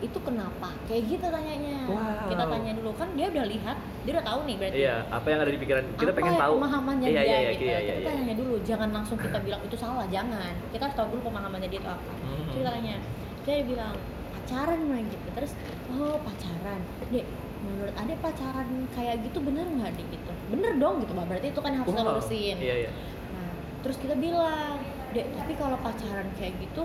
itu 0.00 0.18
kenapa 0.20 0.68
kayak 0.84 1.02
gitu 1.08 1.24
tanyanya 1.24 1.86
Wow. 1.86 2.28
kita 2.28 2.44
tanya 2.46 2.72
dulu 2.74 2.92
kan 2.92 3.08
dia 3.12 3.26
udah 3.26 3.44
lihat 3.46 3.76
dia 4.02 4.12
udah 4.12 4.26
tahu 4.26 4.40
nih 4.44 4.56
berarti 4.56 4.76
Iya, 4.78 4.96
apa 5.08 5.26
yang 5.26 5.40
ada 5.40 5.50
di 5.50 5.58
pikiran 5.58 5.84
kita 5.94 6.04
apa 6.06 6.18
pengen 6.18 6.32
ya 6.32 6.40
tahu. 6.40 6.52
pemahamannya 6.54 7.08
iya, 7.08 7.14
dia 7.14 7.24
iya, 7.24 7.38
iya, 7.38 7.50
gitu 7.50 7.64
iya, 7.64 7.78
iya, 7.78 7.94
kita 7.94 8.04
iya. 8.04 8.18
tanya 8.18 8.34
dulu 8.34 8.54
jangan 8.60 8.88
langsung 8.90 9.16
kita 9.16 9.38
bilang 9.40 9.60
itu 9.62 9.76
salah 9.76 10.04
jangan 10.06 10.52
kita 10.68 10.82
harus 10.82 10.94
tahu 10.94 11.06
dulu 11.08 11.20
pemahamannya 11.24 11.68
dia 11.68 11.80
itu 11.80 11.88
apa 11.88 12.12
Hmm. 12.14 12.36
Terus 12.44 12.54
kita 12.56 12.70
tanya 12.70 12.96
dia 13.40 13.54
bilang 13.62 13.94
pacaran 14.34 14.80
mah 14.82 15.00
gitu 15.02 15.26
terus 15.30 15.52
oh 15.90 16.16
pacaran 16.20 16.80
dek 17.06 17.26
menurut 17.62 17.94
adek 17.96 18.18
pacaran 18.20 18.68
kayak 18.90 19.16
gitu 19.22 19.38
bener 19.40 19.64
nggak 19.66 19.90
dek 19.94 20.06
gitu 20.10 20.32
bener 20.50 20.72
dong 20.76 20.96
gitu 21.00 21.12
Bah. 21.12 21.24
berarti 21.24 21.46
itu 21.48 21.60
kan 21.60 21.72
harus 21.72 21.88
kita 21.88 21.96
Wow. 21.98 22.08
lurusin 22.12 22.56
Iya, 22.58 22.74
iya. 22.78 22.90
Nah, 23.30 23.50
terus 23.80 23.96
kita 23.96 24.14
bilang, 24.14 24.76
Dek, 25.14 25.26
tapi 25.38 25.52
kalau 25.54 25.78
pacaran 25.78 26.26
kayak 26.34 26.58
gitu, 26.58 26.82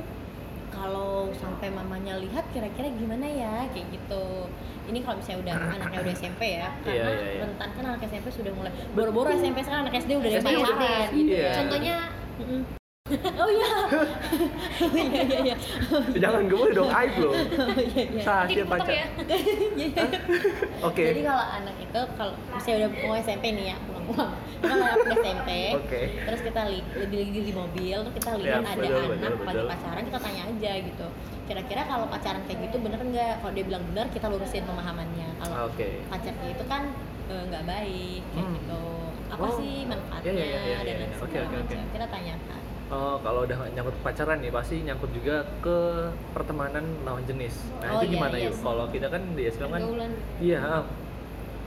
kalau 0.70 1.34
sampai 1.34 1.74
mamanya 1.74 2.22
lihat 2.22 2.46
kira-kira 2.54 2.94
gimana 2.94 3.26
ya 3.26 3.66
kayak 3.74 3.90
gitu. 3.90 4.46
Ini 4.86 5.02
kalau 5.02 5.18
misalnya 5.18 5.40
udah 5.42 5.56
anaknya 5.82 6.00
udah 6.06 6.14
SMP 6.14 6.42
ya, 6.62 6.70
Iya, 6.70 6.70
karena 6.86 7.10
iya, 7.10 7.30
iya. 7.34 7.42
rentan 7.50 7.70
kan 7.74 7.84
anak 7.90 8.02
SMP 8.06 8.28
sudah 8.30 8.54
mulai 8.54 8.72
boro-boro 8.94 9.34
SMP 9.34 9.66
sekarang 9.66 9.90
anak 9.90 9.96
SD 9.98 10.12
udah 10.22 10.30
ada 10.30 10.38
udah 10.38 10.46
pacaran 10.46 11.10
gitu. 11.18 11.34
Iya. 11.34 11.52
contohnya 11.58 11.98
oh 13.42 13.50
iya, 13.50 13.70
iya 14.94 15.22
iya 15.26 15.38
iya, 15.42 15.56
Jangan 16.14 16.46
gue 16.46 16.68
dong 16.78 16.94
aib 16.94 17.14
loh. 17.18 17.34
oh 17.34 17.82
iya 17.82 18.04
iya. 18.06 18.64
Pacar. 18.70 18.94
ya. 18.94 19.06
Oke. 20.86 21.04
Jadi 21.10 21.22
kalau 21.26 21.46
anak 21.58 21.76
itu 21.82 22.02
kalau 22.14 22.34
misalnya 22.54 22.86
udah 22.86 22.90
mau 23.10 23.18
SMP 23.18 23.46
nih 23.58 23.66
ya 23.74 23.78
kalau 24.14 24.34
anak 24.84 24.98
udah 25.00 25.18
SMP, 25.18 25.50
Oke. 25.76 26.02
terus 26.26 26.42
kita 26.42 26.62
li 26.68 26.80
di, 27.10 27.52
mobil 27.52 27.98
terus 28.02 28.16
kita 28.16 28.30
Ya, 28.36 28.60
lihat 28.60 28.64
ada 28.66 28.76
betul, 28.78 28.96
anak 28.96 29.14
betul, 29.14 29.46
lagi 29.46 29.56
betul. 29.56 29.70
pacaran 29.70 30.04
kita 30.06 30.20
tanya 30.20 30.42
aja 30.48 30.72
gitu 30.80 31.08
kira-kira 31.50 31.82
kalau 31.86 32.06
pacaran 32.06 32.42
kayak 32.46 32.60
gitu 32.70 32.76
bener 32.78 33.00
nggak 33.02 33.34
kalau 33.42 33.52
dia 33.52 33.66
bilang 33.66 33.84
bener 33.90 34.06
kita 34.14 34.26
lurusin 34.30 34.64
pemahamannya 34.64 35.30
kalau 35.42 35.56
Oke. 35.66 35.90
pacarnya 36.06 36.48
itu 36.54 36.64
kan 36.70 36.84
eh, 37.30 37.44
nggak 37.50 37.64
baik 37.66 38.22
kayak 38.30 38.46
Hmm. 38.46 38.56
gitu 38.56 38.82
apa 39.30 39.46
Oh, 39.46 39.54
sih 39.58 39.86
manfaatnya 39.86 40.32
iya, 40.32 40.42
iya, 40.42 40.46
iya, 40.46 40.58
dan 40.58 40.66
iya, 40.66 40.78
lain 40.78 40.98
iya. 41.00 41.18
Oke, 41.18 41.30
segala 41.30 41.46
oke, 41.46 41.56
oke. 41.56 41.74
macam. 41.74 41.88
kita 41.94 42.08
tanyakan 42.10 42.62
Oh, 42.90 43.22
kalau 43.22 43.46
udah 43.46 43.58
nyangkut 43.70 43.98
pacaran 44.02 44.42
nih 44.42 44.50
pasti 44.50 44.82
nyangkut 44.82 45.14
juga 45.14 45.46
ke 45.62 45.78
pertemanan 46.34 46.82
lawan 47.06 47.22
jenis. 47.22 47.54
Nah, 47.86 47.94
Oh, 47.94 48.02
itu 48.02 48.10
iya, 48.10 48.14
gimana 48.18 48.34
iya 48.34 48.50
yuk? 48.50 48.58
sih. 48.58 48.66
Kalau 48.66 48.86
kita 48.90 49.08
kan 49.14 49.22
di 49.38 49.44
Islam 49.46 49.70
kan 49.70 49.82
iya 50.42 50.60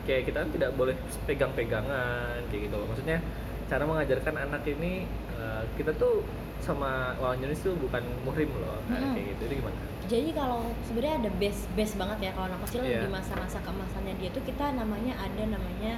kayak 0.02 0.22
kita 0.26 0.38
kan 0.40 0.50
tidak 0.50 0.70
boleh 0.72 0.96
pegang-pegangan 1.24 2.40
kayak 2.48 2.62
gitu 2.66 2.74
loh. 2.74 2.86
Maksudnya 2.86 3.18
cara 3.66 3.84
mengajarkan 3.84 4.34
anak 4.38 4.62
ini 4.66 5.06
eh, 5.34 5.62
kita 5.74 5.92
tuh 5.94 6.22
sama 6.58 7.18
lawan 7.18 7.42
jenis 7.42 7.58
tuh 7.58 7.74
bukan 7.74 7.98
muhrim 8.22 8.46
loh 8.54 8.78
Nah, 8.86 8.94
Mm-mm. 8.96 9.14
kayak 9.14 9.26
gitu. 9.32 9.42
Itu 9.46 9.54
gimana? 9.60 9.78
jadi 10.02 10.34
kalau 10.34 10.60
sebenarnya 10.84 11.14
ada 11.24 11.30
base 11.38 11.62
base 11.72 11.94
banget 11.94 12.18
ya 12.20 12.30
kalau 12.34 12.50
anak 12.50 12.60
kecil 12.66 12.82
Iya. 12.82 13.06
di 13.06 13.08
masa-masa 13.08 13.62
keemasannya 13.62 14.14
dia 14.18 14.28
tuh 14.28 14.42
kita 14.42 14.74
namanya 14.74 15.14
ada 15.16 15.42
namanya 15.46 15.92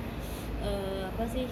eh, 0.61 1.09
apa 1.09 1.25
sih 1.27 1.49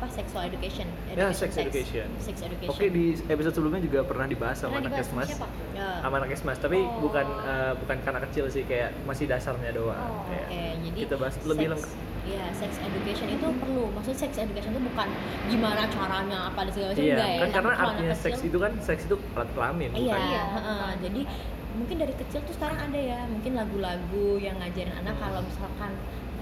apa 0.00 0.08
sexual 0.08 0.42
education, 0.42 0.88
Ya, 1.12 1.28
sex 1.30 1.52
education. 1.54 2.08
sex 2.16 2.40
education 2.40 2.72
Oke, 2.72 2.88
di 2.88 3.12
episode 3.22 3.52
sebelumnya 3.52 3.84
juga 3.84 4.00
pernah 4.02 4.24
dibahas 4.24 4.56
sama 4.56 4.80
Pernah 4.80 4.88
anak 4.88 4.92
dibahas 4.96 5.06
sama 5.06 5.22
Kesmas. 5.28 5.76
Ya. 5.76 5.88
Sama 6.00 6.14
anak 6.16 6.28
Kesmas, 6.32 6.56
tapi 6.56 6.78
Oh. 6.80 7.04
bukan 7.04 7.26
eh, 7.44 7.72
bukan 7.76 7.96
karena 8.00 8.20
kecil 8.24 8.44
sih 8.48 8.64
kayak 8.64 8.96
masih 9.04 9.28
dasarnya 9.28 9.70
doang. 9.70 10.00
Oh, 10.00 10.24
Oke, 10.24 10.40
jadi 10.80 10.98
kita 10.98 11.14
bahas 11.14 11.36
lebih 11.44 11.68
sex- 11.68 11.72
lengkap. 11.76 11.92
Iya, 12.22 12.44
sex 12.54 12.72
education 12.78 13.28
itu 13.30 13.46
perlu. 13.54 13.84
Maksudnya 13.90 14.18
sex 14.18 14.32
education 14.38 14.70
itu 14.70 14.82
bukan 14.86 15.08
gimana 15.46 15.82
caranya 15.86 16.38
apa 16.48 16.60
dan 16.62 16.72
segala 16.72 16.88
macam 16.90 17.02
Iya, 17.02 17.12
enggak 17.12 17.28
ya. 17.28 17.38
kan 17.38 17.48
karena 17.50 17.72
artinya 17.78 18.16
seks 18.16 18.38
itu 18.40 18.56
kan 18.56 18.72
seks 18.80 19.02
itu 19.04 19.16
alat 19.30 19.50
kelamin, 19.52 19.90
Iya, 19.90 20.00
bukan? 20.00 20.20
Iya, 20.22 20.42
bukan. 20.46 20.94
jadi 21.02 21.20
mungkin 21.70 21.96
dari 21.98 22.14
kecil 22.14 22.40
tuh 22.42 22.54
sekarang 22.54 22.78
ada 22.82 22.96
ya, 22.98 23.20
mungkin 23.26 23.52
lagu-lagu 23.54 24.26
yang 24.38 24.56
ngajarin 24.56 24.96
anak 24.96 25.12
Hmm. 25.14 25.22
kalau 25.22 25.40
misalkan 25.42 25.92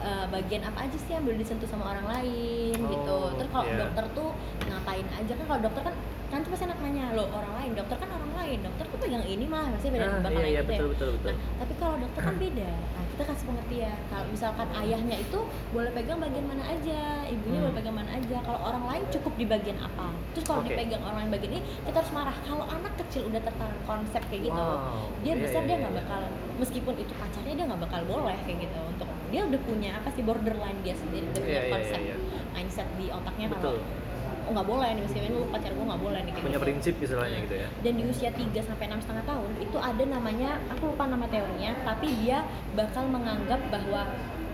eh, 0.00 0.26
bagian 0.28 0.62
apa 0.64 0.78
aja 0.84 0.96
sih 0.96 1.12
yang 1.12 1.24
boleh 1.24 1.38
disentuh 1.38 1.66
sama 1.66 1.92
orang 1.92 2.06
lain 2.08 2.76
gitu. 2.76 3.16
Oh, 3.18 3.34
Terus 3.34 3.50
kalau 3.50 3.66
iya. 3.66 3.78
dokter 3.82 4.04
tuh 4.12 4.28
ngapain 4.64 5.06
aja 5.08 5.32
kan 5.34 5.44
kalau 5.46 5.60
dokter 5.62 5.82
kan 5.84 5.96
kan 6.28 6.44
tuh 6.44 6.52
pasti 6.52 6.68
anak 6.68 6.76
nanya 6.84 7.16
lo 7.16 7.24
orang 7.32 7.56
lain 7.56 7.70
dokter 7.72 7.96
kan 7.96 8.08
orang 8.12 8.32
lain 8.36 8.60
dokter 8.60 8.84
tuh 8.84 8.98
pegang 9.00 9.24
ini 9.24 9.48
mah 9.48 9.64
pasti 9.72 9.88
beda 9.88 10.20
Ah, 10.20 10.28
iya, 10.28 10.44
iya, 10.44 10.60
gitu 10.60 10.72
ya. 10.76 10.76
betul, 10.76 10.88
betul, 10.92 11.08
betul. 11.16 11.32
Nah, 11.32 11.56
tapi 11.56 11.72
kalau 11.80 11.94
dokter 11.96 12.20
kan 12.20 12.36
beda. 12.36 12.68
Nah, 12.68 13.04
kita 13.08 13.22
kasih 13.24 13.44
pengertian. 13.48 13.98
Kalau 14.12 14.24
misalkan 14.28 14.68
ayahnya 14.76 15.16
itu 15.16 15.38
boleh 15.72 15.90
pegang 15.96 16.20
bagian 16.20 16.44
mana 16.44 16.64
aja, 16.68 17.00
ibunya 17.24 17.58
Hmm. 17.58 17.64
boleh 17.64 17.76
pegang 17.80 17.96
mana 17.96 18.10
aja. 18.12 18.36
Kalau 18.44 18.60
orang 18.60 18.84
lain 18.92 19.02
cukup 19.08 19.32
di 19.40 19.46
bagian 19.48 19.78
apa. 19.80 20.08
Terus 20.36 20.44
kalau 20.44 20.60
Oke. 20.60 20.68
dipegang 20.68 21.00
orang 21.00 21.16
lain 21.24 21.30
bagian 21.32 21.52
ini, 21.56 21.60
kita 21.88 21.96
harus 21.96 22.12
marah. 22.12 22.36
Kalau 22.44 22.64
anak 22.68 22.92
kecil 23.00 23.22
udah 23.24 23.40
tertanam 23.40 23.80
konsep 23.88 24.22
kayak 24.28 24.42
gitu, 24.52 24.60
Wow, 24.60 25.08
dia 25.24 25.32
iya, 25.32 25.40
besar 25.40 25.60
iya, 25.64 25.66
dia 25.66 25.72
iya, 25.72 25.80
nggak 25.80 25.92
iya. 25.96 26.00
bakal, 26.04 26.20
meskipun 26.60 26.94
itu 27.00 27.12
pacarnya 27.16 27.54
dia 27.56 27.64
nggak 27.64 27.80
bakal 27.88 28.00
boleh 28.04 28.36
kayak 28.44 28.58
gitu 28.68 28.78
untuk 28.84 29.07
dia 29.28 29.42
udah 29.42 29.60
punya 29.60 29.90
apa 29.94 30.08
sih 30.10 30.22
borderline 30.22 30.80
dia 30.80 30.94
sendiri 30.94 31.26
dia 31.28 31.38
punya 31.38 31.48
Iya, 31.50 31.62
iya, 31.62 31.72
konsep 31.72 32.00
iya, 32.00 32.14
iya. 32.14 32.40
mindset 32.50 32.88
di 32.96 33.06
otaknya 33.08 33.46
Betul. 33.48 33.76
kalau 33.76 34.06
oh 34.40 34.52
nggak 34.54 34.64
boleh 34.66 34.88
nih 34.90 35.02
meskipun 35.02 35.28
lu 35.30 35.42
pacar 35.46 35.70
gue 35.70 35.84
nggak 35.84 36.02
boleh 36.02 36.20
nih 36.20 36.32
kayak 36.32 36.44
Punya 36.44 36.56
gitu. 36.56 36.64
prinsip 36.64 36.94
istilahnya 36.98 37.38
gitu 37.42 37.56
ya. 37.58 37.68
dan 37.78 37.92
di 37.94 38.04
usia 38.04 38.30
3 38.32 38.48
sampai 38.58 38.84
enam 38.86 38.98
setengah 38.98 39.24
tahun 39.26 39.50
itu 39.58 39.76
ada 39.78 40.04
namanya 40.08 40.50
aku 40.68 40.82
lupa 40.88 41.04
nama 41.04 41.26
teorinya 41.26 41.70
tapi 41.84 42.06
dia 42.18 42.38
bakal 42.72 43.04
menganggap 43.06 43.60
bahwa 43.68 44.08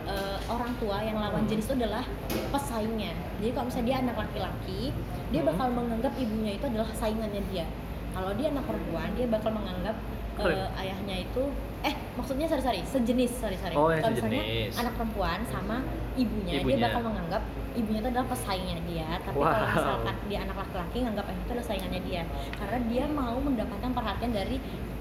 eh, 0.04 0.38
orang 0.46 0.72
tua 0.76 0.98
yang 0.98 1.16
lawan 1.16 1.46
jenis 1.46 1.64
itu 1.64 1.74
adalah 1.76 2.02
pesaingnya 2.50 3.12
jadi 3.38 3.50
kalau 3.52 3.66
misalnya 3.66 3.86
dia 3.86 3.98
anak 4.00 4.16
laki-laki 4.18 4.82
dia 5.30 5.40
Hmm. 5.40 5.50
bakal 5.50 5.66
menganggap 5.68 6.12
ibunya 6.16 6.52
itu 6.54 6.64
adalah 6.64 6.90
saingannya 6.90 7.42
dia 7.48 7.66
kalau 8.10 8.30
dia 8.32 8.46
anak 8.48 8.64
perempuan 8.64 9.10
dia 9.14 9.26
bakal 9.26 9.50
menganggap 9.50 9.94
Keren. 10.36 10.66
ayahnya 10.76 11.16
itu 11.20 11.42
eh 11.80 11.94
maksudnya 12.14 12.46
sorry 12.46 12.62
sorry 12.62 12.80
sejenis 12.82 13.32
sorry 13.34 13.54
sorry 13.54 13.74
Oh, 13.74 13.88
yang 13.88 14.00
kalau 14.00 14.16
misalnya 14.16 14.42
anak 14.74 14.92
perempuan 14.94 15.38
sama 15.44 15.76
ibunya, 16.14 16.52
Ibunya. 16.58 16.74
dia 16.74 16.84
bakal 16.88 17.00
menganggap 17.04 17.42
ibunya 17.74 18.00
itu 18.00 18.08
adalah 18.08 18.26
pesaingnya 18.26 18.78
dia 18.82 19.08
tapi 19.20 19.36
Wow. 19.36 19.46
kalau 19.46 19.66
misalkan 19.68 20.16
dia 20.24 20.38
anak 20.40 20.56
laki-laki 20.56 20.96
nganggap 21.00 21.24
ayahnya 21.24 21.42
itu 21.42 21.52
adalah 21.52 21.66
saingannya 21.66 22.00
dia 22.02 22.22
karena 22.54 22.78
dia 22.84 23.04
mau 23.06 23.36
mendapatkan 23.38 23.90
perhatian 23.92 24.32
dari 24.32 24.56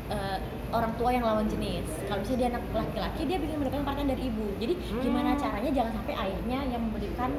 eh, 0.06 0.38
orang 0.70 0.92
tua 0.94 1.10
yang 1.10 1.24
lawan 1.24 1.48
jenis 1.48 1.88
kalau 2.04 2.20
misalnya 2.20 2.38
dia 2.38 2.50
anak 2.52 2.64
laki-laki 2.70 3.22
dia 3.24 3.38
ingin 3.40 3.58
mendapatkan 3.58 3.86
perhatian 3.86 4.10
dari 4.10 4.24
ibu 4.28 4.46
jadi 4.58 4.74
gimana 5.00 5.30
Hmm. 5.32 5.40
caranya 5.40 5.72
jangan 5.72 5.94
sampai 5.96 6.14
ayahnya 6.16 6.60
yang 6.68 6.82
memberikan 6.84 7.30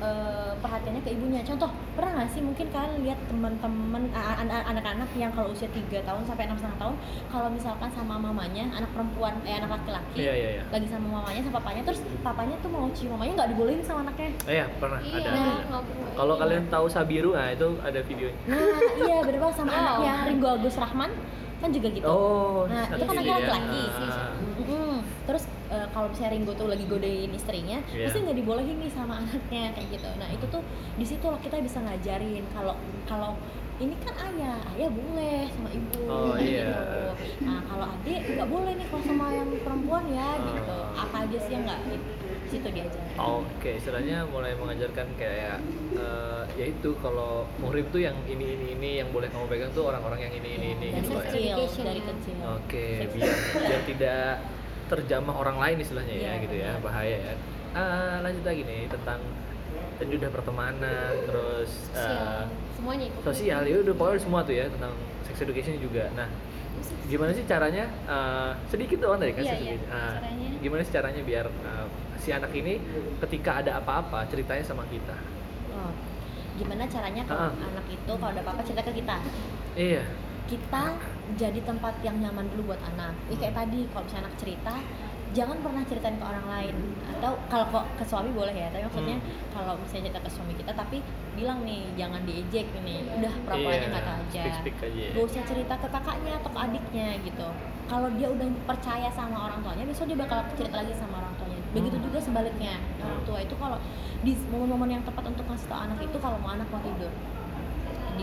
eh, 0.00 0.52
perhatiannya 0.56 1.00
ke 1.00 1.10
ibunya 1.10 1.40
contoh 1.42 1.68
pernah 1.92 2.10
nggak 2.16 2.30
sih 2.30 2.40
mungkin 2.40 2.66
kalian 2.68 2.92
lihat 3.00 3.18
teman-teman 3.26 4.02
anak-anak 4.66 5.08
yang 5.14 5.28
kalau 5.30 5.50
usia 5.50 5.68
3 5.68 5.78
tahun 6.00 6.22
sampai 6.24 6.44
enam 6.44 6.56
setengah 6.56 6.78
tahun 6.78 6.94
kalau 7.28 7.48
misalkan 7.48 7.88
sama 7.90 8.14
mamanya 8.16 8.64
anak 8.72 8.90
perempuan 8.90 9.36
eh 9.42 9.54
anak 9.54 9.70
laki-laki 9.72 10.16
Iya, 10.18 10.32
iya, 10.32 10.48
iya. 10.50 10.62
lagi 10.66 10.86
sama 10.86 11.06
mamanya 11.14 11.40
sama 11.42 11.54
papanya 11.56 11.82
terus 11.84 12.00
papanya 12.20 12.56
tuh 12.58 12.68
mau 12.68 12.88
cium 12.90 13.12
mamanya 13.12 13.32
nggak 13.36 13.50
dibolehin 13.50 13.82
sama 13.82 14.00
anaknya 14.02 14.30
Eh, 14.46 14.56
ya, 14.56 14.66
pernah 14.74 14.98
iya 15.00 15.18
ada. 15.18 15.30
Nah, 15.30 15.56
ada. 15.78 15.78
Kalau 16.12 16.34
kalian 16.36 16.64
tahu 16.66 16.86
Sabiru, 16.86 17.30
nah 17.32 17.48
itu 17.48 17.68
ada 17.80 18.00
videonya. 18.00 18.38
nah 18.46 18.66
iya 18.98 19.16
bener 19.20 19.38
banget 19.38 19.56
sama 19.56 19.70
Oh. 19.70 19.76
anaknya 19.76 20.12
Ringo 20.26 20.48
Agus 20.50 20.76
Rahman 20.76 21.10
kan 21.60 21.68
juga 21.68 21.88
gitu 21.90 22.04
Oh, 22.04 22.64
Nah, 22.64 22.88
itu 22.88 23.04
kan 23.04 23.14
video 23.14 23.36
anaknya 23.36 23.36
ya. 23.36 23.52
laki-laki. 23.52 23.82
Ah. 25.30 25.32
Terus 25.32 25.44
eh, 25.70 25.86
kalau 25.88 26.10
misalnya 26.10 26.30
Ringo 26.34 26.52
tuh 26.52 26.66
lagi 26.66 26.84
godain 26.84 27.30
istrinya, 27.30 27.78
Iya. 27.88 28.04
pasti 28.04 28.18
nggak 28.20 28.36
dibolehin 28.36 28.76
nih 28.76 28.90
sama 28.90 29.14
anaknya 29.22 29.70
kayak 29.70 29.88
gitu. 29.92 30.08
Nah 30.18 30.28
itu 30.28 30.44
tuh 30.44 30.62
di 30.92 31.04
situ 31.04 31.22
loh 31.24 31.38
kita 31.38 31.56
bisa 31.60 31.78
ngajarin 31.78 32.42
kalau 32.50 32.74
kalau 33.06 33.38
ini 33.78 33.94
kan 33.96 34.12
ayah, 34.26 34.60
ayah 34.74 34.90
boleh 34.90 35.48
sama 35.48 35.70
ibu. 35.70 36.00
Oh, 36.04 36.34
kayak 36.34 36.42
iya. 36.42 36.68
gitu. 36.68 37.00
Nah 37.40 37.62
kalau 37.64 37.86
adik 37.88 38.18
nggak 38.28 38.48
boleh 38.50 38.72
nih 38.74 38.86
kalau 38.86 39.02
sama 39.04 39.26
yang 39.30 39.48
perempuan 39.56 40.04
ya 40.10 40.30
Oh. 40.34 40.50
gitu. 40.50 40.78
Apa 40.98 41.16
aja 41.22 41.38
sih 41.38 41.52
yang 41.54 41.62
nggak 41.62 41.80
di 41.86 41.96
situ 42.50 42.66
diajarin. 42.66 43.14
Oke, 43.16 43.70
istilahnya 43.78 44.26
mulai 44.26 44.52
mengajarkan 44.52 45.06
kayak 45.14 45.62
eh, 45.94 46.42
ya 46.58 46.66
itu 46.66 46.90
kalau 46.98 47.46
muhrim 47.56 47.86
tuh 47.88 48.02
yang 48.02 48.18
ini 48.26 48.58
ini 48.58 48.66
ini 48.74 48.90
yang 48.98 49.08
boleh 49.08 49.30
kamu 49.30 49.46
pegang 49.46 49.70
tuh 49.70 49.86
orang-orang 49.86 50.26
yang 50.26 50.34
ini 50.34 50.50
ini 50.56 50.66
ini 50.74 50.86
dari 50.90 51.00
gitu 51.00 51.14
ya. 51.14 51.22
kecil, 51.22 51.40
Education 51.54 51.84
dari 51.86 52.00
ya. 52.00 52.08
kecil. 52.10 52.36
Oke, 52.58 52.86
biar 53.08 53.32
biar 53.56 53.80
tidak 53.86 54.28
terjamah 54.90 55.34
orang 55.36 55.56
lain 55.56 55.76
istilahnya 55.78 56.10
ya 56.12 56.22
Iya, 56.28 56.32
gitu 56.42 56.54
ya, 56.56 56.70
bahaya 56.82 57.16
ya. 57.22 57.34
Ah, 57.70 58.18
lanjut 58.20 58.42
lagi 58.42 58.62
nih 58.62 58.90
tentang 58.90 59.22
tadi 59.96 60.12
udah 60.12 60.30
pertemanan, 60.30 61.12
terus 61.22 61.70
sosial 61.86 62.48
semuanya 62.74 63.04
ikut 63.06 63.22
sosial 63.22 63.62
ya 63.62 63.76
udah 63.78 63.94
pokoknya 63.94 64.18
semua 64.18 64.40
tuh 64.42 64.54
ya 64.54 64.66
tentang 64.66 64.92
sex 65.22 65.36
education 65.38 65.78
juga. 65.78 66.08
Nah, 66.12 66.26
gimana 67.06 67.30
sih 67.30 67.44
caranya 67.44 67.84
eh, 68.04 68.50
sedikit 68.66 68.98
doang 68.98 69.18
tadi 69.18 69.32
kan 69.32 69.42
Iya, 69.42 69.52
sex 69.52 69.60
iya. 69.62 69.74
Caranya? 69.86 70.48
gimana 70.58 70.80
sih 70.82 70.92
caranya 70.92 71.22
biar 71.22 71.46
eh, 71.46 71.86
si 72.18 72.28
anak 72.30 72.50
ini 72.52 72.74
ketika 73.20 73.60
ada 73.60 73.78
apa-apa 73.78 74.26
ceritanya 74.26 74.60
sama 74.62 74.82
kita 74.86 75.14
Oh. 75.70 75.92
Gimana 76.56 76.84
caranya 76.84 77.22
kalau 77.24 77.48
Ah. 77.48 77.68
anak 77.70 77.86
itu 77.88 78.12
kalau 78.12 78.28
ada 78.28 78.40
apa-apa 78.42 78.60
cerita 78.60 78.82
ke 78.82 78.92
kita? 78.92 79.16
iya 79.72 80.02
kita 80.44 80.84
jadi 81.34 81.60
tempat 81.60 81.94
yang 82.00 82.16
nyaman 82.16 82.46
dulu 82.50 82.72
buat 82.72 82.82
anak. 82.86 83.14
Ya 83.28 83.36
kayak 83.36 83.54
tadi 83.56 83.78
kalau 83.88 84.04
misalnya 84.04 84.24
anak 84.24 84.34
cerita, 84.36 84.74
jangan 85.30 85.56
pernah 85.62 85.82
ceritain 85.84 86.16
ke 86.16 86.24
orang 86.24 86.46
lain. 86.48 86.74
Atau 87.08 87.32
kalau 87.46 87.66
kok 87.68 87.84
ke 87.94 88.04
suami 88.04 88.30
boleh 88.30 88.50
ya, 88.50 88.66
tapi 88.68 88.82
maksudnya 88.82 89.16
Hmm. 89.16 89.30
kalau 89.52 89.72
misalnya 89.76 90.02
cerita 90.08 90.20
ke 90.20 90.30
suami 90.30 90.52
kita 90.54 90.72
tapi 90.72 90.98
bilang 91.32 91.62
nih 91.62 91.86
jangan 91.94 92.22
diejek 92.24 92.66
ini. 92.74 93.06
Udah 93.14 93.32
Iya, 93.54 93.86
nggak 93.86 94.02
tahu 94.02 94.18
aja. 94.26 94.42
speak-speak 94.42 94.76
aja 94.80 95.00
ya. 95.00 95.10
Gak 95.12 95.24
usah 95.24 95.42
cerita 95.44 95.74
ke 95.76 95.88
kakaknya 95.88 96.32
atau 96.36 96.50
ke 96.50 96.58
adiknya 96.60 97.08
gitu. 97.22 97.48
Kalau 97.86 98.08
dia 98.14 98.28
udah 98.30 98.46
percaya 98.64 99.08
sama 99.10 99.50
orang 99.50 99.60
tuanya, 99.60 99.82
besok 99.82 100.06
dia 100.06 100.14
bakal 100.14 100.38
cerita 100.54 100.78
lagi 100.78 100.94
sama 100.94 101.18
orang 101.18 101.34
tuanya. 101.36 101.58
Begitu 101.70 101.96
Hmm. 101.96 102.06
juga 102.06 102.18
sebaliknya. 102.18 102.74
Orang 102.98 103.22
tua 103.22 103.38
itu 103.38 103.54
kalau 103.54 103.78
di 104.20 104.32
momen-momen 104.46 104.90
yang 104.92 105.02
tepat 105.02 105.24
untuk 105.26 105.46
ngasih 105.46 105.66
tau 105.66 105.80
anak 105.80 105.98
itu 105.98 106.18
kalau 106.18 106.36
mau 106.38 106.52
anak 106.52 106.66
mau 106.68 106.78
tidur 106.78 107.08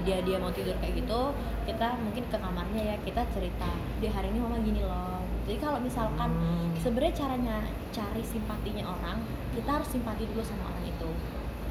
dia 0.07 0.23
dia 0.23 0.39
mau 0.39 0.47
tidur 0.55 0.71
kayak 0.79 1.03
gitu 1.03 1.35
kita 1.67 1.99
mungkin 1.99 2.23
ke 2.31 2.37
kamarnya 2.39 2.81
ya 2.81 2.95
kita 3.03 3.27
cerita 3.35 3.67
di 3.99 4.07
hari 4.07 4.31
ini 4.31 4.39
mama 4.39 4.55
gini 4.63 4.79
loh. 4.87 5.19
Jadi 5.43 5.59
kalau 5.59 5.79
misalkan 5.83 6.31
Hmm. 6.31 6.71
sebenarnya 6.79 7.13
caranya 7.15 7.57
cari 7.91 8.23
simpatinya 8.23 8.87
orang 8.87 9.19
kita 9.51 9.67
harus 9.67 9.87
simpati 9.91 10.23
dulu 10.31 10.39
sama 10.47 10.71
orang 10.71 10.87
itu. 10.87 11.09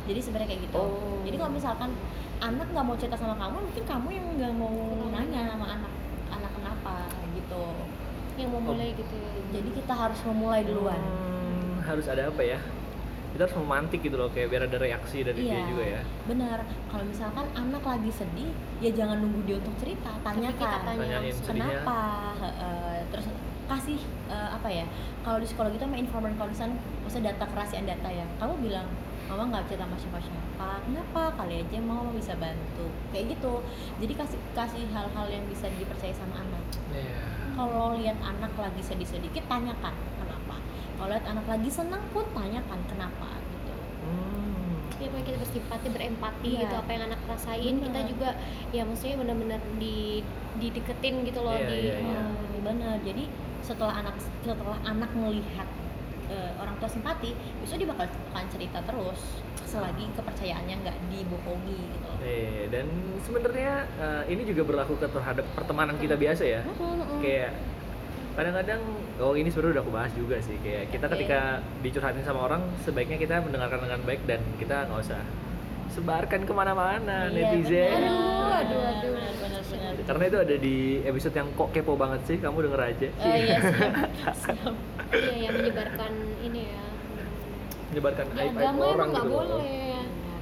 Jadi 0.06 0.20
sebenarnya 0.20 0.48
kayak 0.52 0.62
gitu. 0.68 0.76
Oh. 0.76 1.24
jadi 1.24 1.36
kalau 1.40 1.52
misalkan 1.56 1.90
anak 2.36 2.68
nggak 2.68 2.84
mau 2.84 2.96
cerita 3.00 3.16
sama 3.16 3.32
kamu 3.40 3.56
mungkin 3.64 3.84
kamu 3.88 4.08
yang 4.12 4.26
nggak 4.36 4.52
mau 4.52 4.76
nanya 5.16 5.40
sama 5.56 5.66
anak 5.72 5.92
anak 6.28 6.50
kenapa 6.52 6.94
gitu. 7.32 7.64
Yang 8.36 8.48
mau 8.52 8.60
mulai 8.60 8.92
gitu 8.92 9.16
ya. 9.16 9.32
jadi 9.56 9.68
kita 9.80 9.92
harus 9.96 10.20
memulai 10.28 10.60
duluan. 10.60 11.00
Hmm, 11.00 11.80
harus 11.88 12.04
ada 12.04 12.28
apa 12.28 12.44
ya 12.44 12.60
kita 13.36 13.44
harus 13.44 13.56
memantik 13.58 14.00
gitu 14.00 14.16
loh 14.16 14.32
kayak 14.32 14.48
biar 14.48 14.62
ada 14.64 14.78
reaksi 14.78 15.20
dari 15.20 15.36
dia 15.38 15.52
Iya. 15.54 15.68
juga 15.68 15.84
ya. 15.86 16.02
benar. 16.24 16.58
Kalau 16.88 17.04
misalkan 17.04 17.46
anak 17.52 17.84
lagi 17.84 18.08
sedih 18.10 18.48
ya 18.78 18.90
jangan 18.90 19.20
nunggu 19.20 19.44
dia 19.44 19.56
untuk 19.56 19.76
cerita 19.76 20.08
tanyakan. 20.24 20.56
kita 20.56 20.78
tanya 20.82 21.04
Tanyain 21.20 21.36
kenapa? 21.44 21.98
Heeh, 22.40 22.96
terus 23.08 23.26
kasih 23.66 23.98
eh, 24.26 24.50
apa 24.52 24.68
ya 24.70 24.86
kalau 25.20 25.36
di 25.36 25.44
sekolah 25.44 25.68
kita 25.68 25.84
main 25.84 26.02
informan 26.02 26.32
consent 26.34 26.72
maksudnya 27.02 27.30
data 27.30 27.44
kerahasiaan 27.46 27.84
data 27.84 28.08
ya. 28.08 28.24
Kamu 28.36 28.56
bilang 28.58 28.88
mama 29.26 29.42
nggak 29.50 29.68
cerita 29.68 29.84
sama 29.84 29.96
siapa 29.98 30.18
siapa 30.22 30.68
kenapa? 30.82 31.22
Kali 31.36 31.54
aja 31.60 31.78
mama 31.78 32.08
bisa 32.10 32.32
bantu. 32.34 32.88
Kayak 33.12 33.36
gitu. 33.36 33.60
Jadi 34.00 34.12
kasih 34.14 34.40
kasih 34.54 34.82
hal-hal 34.88 35.26
yang 35.28 35.44
bisa 35.44 35.68
dipercaya 35.68 36.10
sama 36.10 36.40
anak. 36.40 36.64
Iya. 36.88 37.20
kalau 37.52 37.96
lihat 37.96 38.20
anak 38.20 38.52
lagi 38.54 38.80
sedih 38.80 39.08
sedikit 39.08 39.40
tanyakan 39.46 39.92
kalau 40.96 41.08
lihat 41.08 41.24
anak 41.24 41.46
lagi 41.46 41.68
senang 41.68 42.02
pun 42.10 42.24
tanyakan 42.30 42.80
kenapa 42.86 43.28
gitu 43.42 43.74
Hmm. 44.00 44.80
ya 44.96 45.06
pokoknya 45.06 45.26
kita 45.26 45.38
bersimpati 45.38 45.88
berempati 45.88 46.48
Iya. 46.48 46.60
gitu 46.62 46.74
apa 46.74 46.90
yang 46.90 47.04
anak 47.04 47.20
rasain 47.26 47.74
kita 47.76 47.90
Benar. 47.92 48.08
juga 48.08 48.28
ya 48.70 48.82
maksudnya 48.82 49.16
benar-benar 49.18 49.60
di 49.76 50.22
dideketin 50.56 51.14
gitu 51.22 51.40
loh 51.40 51.52
Iya, 51.52 51.66
di 51.66 51.78
iya, 51.82 51.94
iya. 52.00 52.20
Hmm, 52.22 52.62
benar 52.62 52.96
jadi 53.00 53.24
setelah 53.60 53.94
anak 53.96 54.14
setelah 54.40 54.78
anak 54.82 55.10
melihat 55.12 55.68
eh, 56.26 56.50
orang 56.56 56.74
tua 56.76 56.86
simpati 56.86 57.30
besok 57.60 57.76
dia 57.76 57.86
bakal 57.86 58.06
akan 58.06 58.46
cerita 58.48 58.78
terus 58.82 59.20
selagi 59.62 60.06
kepercayaannya 60.12 60.74
nggak 60.80 60.96
dibohongi 61.08 61.76
gitu 61.76 62.06
loh. 62.06 62.18
Eh, 62.18 62.66
dan 62.66 62.86
sebenarnya 63.20 63.72
eh, 63.96 64.22
ini 64.30 64.42
juga 64.42 64.62
berlaku 64.64 64.94
ke 64.96 65.06
terhadap 65.06 65.46
pertemanan 65.52 65.98
kita 65.98 66.14
biasa 66.14 66.42
ya 66.42 66.60
kayak 67.20 67.50
kadang-kadang 68.34 68.80
oh 69.16 69.32
ini 69.32 69.48
sebenarnya 69.48 69.72
udah 69.74 69.82
aku 69.82 69.92
bahas 69.92 70.12
juga 70.12 70.36
sih 70.38 70.56
kayak 70.60 70.90
kita 70.90 71.06
Oke. 71.06 71.12
ketika 71.16 71.40
dicurhatin 71.80 72.20
sama 72.20 72.40
orang 72.42 72.62
sebaiknya 72.82 73.16
kita 73.16 73.40
mendengarkan 73.40 73.80
dengan 73.82 74.00
baik 74.02 74.20
dan 74.24 74.40
kita 74.56 74.84
nggak 74.86 75.00
usah 75.02 75.22
sebarkan 75.88 76.44
ke 76.44 76.52
mana-mana 76.52 77.26
Iya, 77.26 77.56
netizen 77.56 77.88
benar. 77.88 78.12
Aduh, 78.56 78.76
aduh, 78.76 78.82
aduh. 78.84 79.12
Benar, 79.16 79.32
benar, 79.40 79.62
benar. 79.64 80.04
karena 80.04 80.24
itu 80.26 80.38
ada 80.38 80.56
di 80.58 80.76
episode 81.02 81.34
yang 81.34 81.48
kok 81.50 81.68
kepo 81.70 81.92
banget 81.94 82.20
sih 82.24 82.36
kamu 82.36 82.58
denger 82.68 82.80
aja 82.84 83.08
Oh 83.16 83.32
iya 83.32 83.56
siap, 83.56 84.36
siap. 84.44 84.74
iya 85.10 85.34
yang 85.48 85.54
menyebarkan 85.56 86.12
ini 86.42 86.60
ya 86.68 86.82
menyebarkan 87.86 88.24
di 88.26 88.36
aib 88.36 88.46
aib 88.46 88.56
agama 88.58 88.82
orang 88.82 88.92
emang 88.92 89.08
nggak 89.08 89.24
gitu 89.24 89.32
boleh 89.32 89.85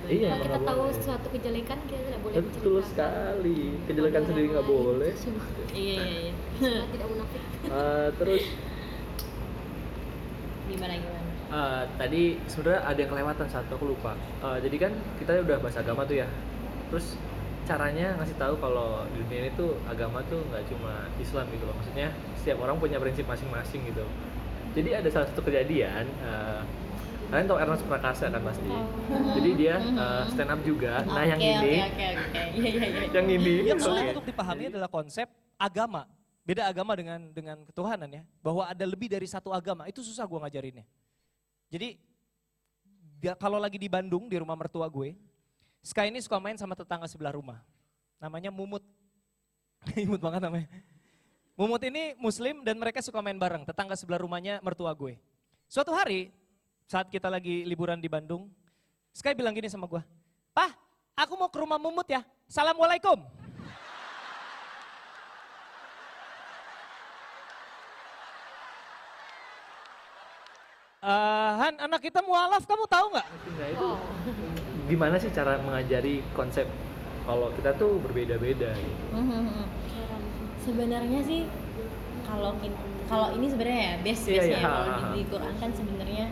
Iya, 0.04 0.28
kalau 0.28 0.44
kita 0.44 0.58
tahu 0.60 0.80
boleh. 0.80 0.94
sesuatu 0.94 1.26
kejelekan 1.28 1.78
kita 1.84 2.00
tidak 2.02 2.20
boleh 2.20 2.34
betul 2.36 2.50
menceritakan. 2.76 2.88
sekali. 2.90 3.60
Kejelekan 3.84 4.14
Orang 4.14 4.28
sendiri 4.28 4.46
nggak 4.50 4.68
boleh 4.68 5.12
Iya 5.84 5.94
iya 6.04 6.20
iya. 6.60 6.82
tidak 6.88 7.06
munafik. 7.08 7.42
Eh, 7.64 8.08
terus? 8.16 8.44
Gimana 10.64 10.94
gimana? 10.96 11.20
eh, 11.44 11.82
tadi 11.94 12.22
sebenarnya 12.44 12.80
ada 12.82 12.98
yang 12.98 13.10
kelewatan 13.10 13.46
satu 13.46 13.70
aku 13.76 13.86
lupa. 13.86 14.12
Eh, 14.42 14.58
jadi 14.64 14.76
kan 14.80 14.92
kita 15.16 15.30
udah 15.40 15.56
bahas 15.60 15.76
agama 15.76 16.02
tuh 16.04 16.16
ya. 16.18 16.28
Terus 16.90 17.16
caranya 17.64 18.12
ngasih 18.20 18.36
tahu 18.36 18.54
kalau 18.60 19.08
di 19.08 19.24
dunia 19.24 19.48
ini 19.48 19.50
tuh 19.56 19.72
agama 19.88 20.20
tuh 20.28 20.40
nggak 20.50 20.64
cuma 20.68 21.08
Islam 21.16 21.48
gitu 21.48 21.64
loh. 21.64 21.74
Maksudnya 21.76 22.08
setiap 22.36 22.58
orang 22.60 22.76
punya 22.76 23.00
prinsip 23.00 23.24
masing-masing 23.24 23.84
gitu. 23.88 24.04
Jadi 24.74 24.90
ada 24.90 25.08
salah 25.08 25.28
satu 25.30 25.40
kejadian 25.40 26.04
eh, 26.20 26.60
kalian 27.34 27.50
tahu 27.50 27.58
Ernest 27.58 27.84
Prakasa 27.90 28.30
kan 28.30 28.42
pasti 28.46 28.70
jadi 29.34 29.50
dia 29.58 29.74
eh, 29.82 30.22
stand 30.30 30.50
up 30.54 30.60
juga 30.62 31.02
nah 31.02 31.26
yang 31.26 31.42
Oke, 31.42 31.50
ini 31.50 31.74
Oke 31.82 31.90
oke 31.90 32.06
oke. 32.14 32.42
Iya 32.54 32.70
iya 32.70 32.86
iya. 32.86 33.02
yang 33.10 33.26
ini 33.26 33.54
Yang 33.74 33.80
sulit 33.82 34.04
untuk 34.14 34.26
dipahami 34.30 34.70
adalah 34.70 34.86
konsep 34.86 35.26
agama. 35.58 36.06
Beda 36.46 36.70
agama 36.70 36.94
dengan 36.94 37.20
dengan 37.34 37.58
ketuhanan 37.66 38.06
ya. 38.06 38.22
Bahwa 38.38 38.62
ada 38.70 38.84
lebih 38.86 39.10
dari 39.10 39.26
satu 39.26 39.50
agama. 39.50 39.90
Itu 39.90 40.06
susah 40.06 40.22
gua 40.22 40.46
ngajarinnya. 40.46 40.86
Jadi 41.74 41.98
kalau 43.40 43.58
lagi 43.58 43.80
di 43.80 43.88
Bandung 43.90 44.30
di 44.30 44.36
rumah 44.36 44.54
mertua 44.54 44.84
gue, 44.86 45.16
Sky 45.84 46.08
ini 46.08 46.20
suka 46.20 46.36
main 46.40 46.56
sama 46.60 46.76
tetangga 46.76 47.08
sebelah 47.08 47.32
rumah. 47.32 47.60
Namanya 48.20 48.52
Mumut. 48.52 48.84
Imut 50.04 50.20
banget 50.20 50.44
namanya. 50.44 50.68
Mumut 51.56 51.80
ini 51.84 52.16
muslim 52.20 52.64
dan 52.64 52.76
mereka 52.76 53.04
suka 53.04 53.20
main 53.20 53.36
bareng, 53.36 53.62
tetangga 53.68 53.96
sebelah 53.96 54.20
rumahnya 54.20 54.58
mertua 54.64 54.90
gue. 54.96 55.16
Suatu 55.68 55.92
hari 55.92 56.32
saat 56.94 57.10
kita 57.10 57.26
lagi 57.26 57.66
liburan 57.66 57.98
di 57.98 58.06
Bandung, 58.06 58.46
Sky 59.10 59.34
bilang 59.34 59.50
gini 59.50 59.66
sama 59.66 59.90
gue, 59.90 59.98
Pah, 60.54 60.70
aku 61.18 61.34
mau 61.34 61.50
ke 61.50 61.58
rumah 61.58 61.74
Mumut 61.74 62.06
ya, 62.06 62.22
Assalamualaikum. 62.46 63.18
Eh, 71.02 71.52
Han, 71.58 71.74
anak 71.82 71.98
kita 71.98 72.22
mualaf, 72.22 72.62
kamu 72.62 72.86
tahu 72.86 73.06
nggak? 73.10 73.26
Nah 73.26 73.68
itu 73.74 73.88
gimana 74.86 75.18
sih 75.18 75.34
cara 75.34 75.58
mengajari 75.66 76.22
konsep 76.30 76.70
kalau 77.26 77.50
kita 77.58 77.74
tuh 77.74 77.98
berbeda-beda 78.06 78.70
gitu. 78.70 79.04
Mhm. 79.18 79.66
Sebenarnya 80.62 81.20
sih 81.26 81.42
kalau 82.22 82.54
kalau 83.10 83.34
ini 83.34 83.50
sebenarnya 83.50 83.82
ya 83.82 83.94
base 83.98 84.30
Iya, 84.30 84.42
iya, 84.46 84.56
ya 84.56 84.58
kalau 84.62 84.78
ha, 84.78 84.86
di, 84.86 85.02
ha. 85.02 85.10
di 85.10 85.22
Quran 85.28 85.54
kan 85.58 85.70
sebenarnya 85.74 86.26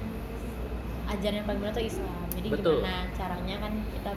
ajaran 1.12 1.34
yang 1.36 1.46
paling 1.46 1.60
benar 1.60 1.74
tuh 1.74 1.84
Islam. 1.84 2.16
Jadi 2.32 2.48
Betul. 2.48 2.76
gimana 2.80 3.00
caranya 3.12 3.54
kan 3.58 3.72
kita 3.88 4.12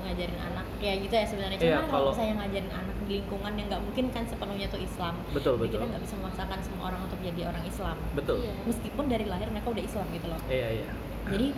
ngajarin 0.00 0.38
anak 0.40 0.66
ya 0.80 0.92
gitu 0.96 1.12
ya 1.12 1.24
sebenarnya. 1.24 1.58
Iya, 1.58 1.64
Cuman 1.68 1.84
kalau 1.84 1.90
kalau- 1.92 2.10
misalnya 2.10 2.34
ngajarin 2.40 2.72
anak 2.72 2.96
di 3.00 3.12
lingkungan 3.12 3.52
yang 3.52 3.66
nggak 3.68 3.82
mungkin 3.84 4.04
kan 4.08 4.22
sepenuhnya 4.24 4.66
tuh 4.66 4.80
Islam. 4.80 5.14
Betul 5.30 5.52
Jadi 5.52 5.60
betul. 5.60 5.76
kita 5.76 5.84
nggak 5.86 6.02
bisa 6.02 6.14
memaksakan 6.16 6.58
semua 6.62 6.84
orang 6.88 7.00
untuk 7.04 7.20
jadi 7.20 7.40
orang 7.44 7.64
Islam. 7.64 7.96
Betul. 8.12 8.36
Iya. 8.40 8.54
Meskipun 8.64 9.04
dari 9.06 9.24
lahir 9.24 9.48
mereka 9.48 9.68
udah 9.68 9.84
Islam 9.84 10.06
gitu 10.10 10.26
loh. 10.26 10.40
Iya 10.46 10.68
iya. 10.74 10.90
Jadi 11.26 11.48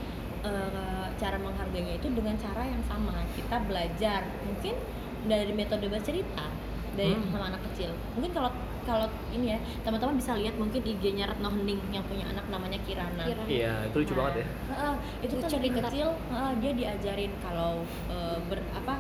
eh, 0.43 1.07
cara 1.14 1.37
menghargainya 1.38 1.95
itu 1.97 2.09
dengan 2.11 2.35
cara 2.35 2.67
yang 2.67 2.83
sama. 2.83 3.14
Kita 3.33 3.62
belajar 3.62 4.21
mungkin 4.43 4.75
dari 5.23 5.52
metode 5.55 5.87
bercerita 5.87 6.50
dari 6.93 7.14
Hmm. 7.14 7.31
sama 7.31 7.47
anak 7.47 7.62
kecil. 7.71 7.95
Mungkin 8.19 8.35
kalau 8.35 8.50
kalau 8.83 9.07
ini 9.31 9.47
ya 9.49 9.59
teman-teman 9.81 10.15
bisa 10.15 10.35
lihat 10.35 10.55
mungkin 10.55 10.81
IG-nya 10.81 11.25
Retno 11.27 11.49
Hening 11.49 11.81
yang 11.91 12.05
punya 12.05 12.27
anak 12.27 12.45
namanya 12.47 12.79
Kirana. 12.81 13.23
Kirana. 13.23 13.47
Iya 13.47 13.73
itu 13.85 13.97
lucu 13.97 14.12
Nah, 14.12 14.19
banget 14.21 14.35
ya. 14.35 14.47
heeh, 14.69 14.95
itu 15.21 15.33
kan 15.33 15.43
Lucu 15.43 15.55
dari 15.55 15.69
banget. 15.69 15.83
kecil 15.87 16.09
heeh, 16.29 16.53
dia 16.59 16.73
diajarin 16.73 17.33
kalau 17.41 17.73
eh, 18.09 18.39
ber 18.45 18.61
apa 18.73 18.95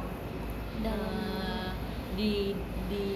Dalam 0.78 1.12
eh, 1.12 1.70
di 2.12 2.32
di 2.86 3.06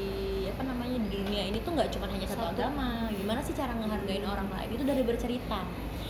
apa 0.46 0.62
namanya 0.64 0.96
di 0.98 1.08
dunia 1.10 1.42
ini 1.44 1.58
tuh 1.60 1.72
nggak 1.72 1.90
cuma 1.90 2.06
hanya 2.06 2.24
satu, 2.24 2.40
Satu. 2.42 2.52
agama 2.54 2.86
gimana 3.10 3.40
sih 3.40 3.52
cara 3.52 3.72
ngehargain 3.72 4.24
orang 4.24 4.48
lain 4.48 4.68
itu 4.70 4.84
dari 4.84 5.02
bercerita 5.02 5.60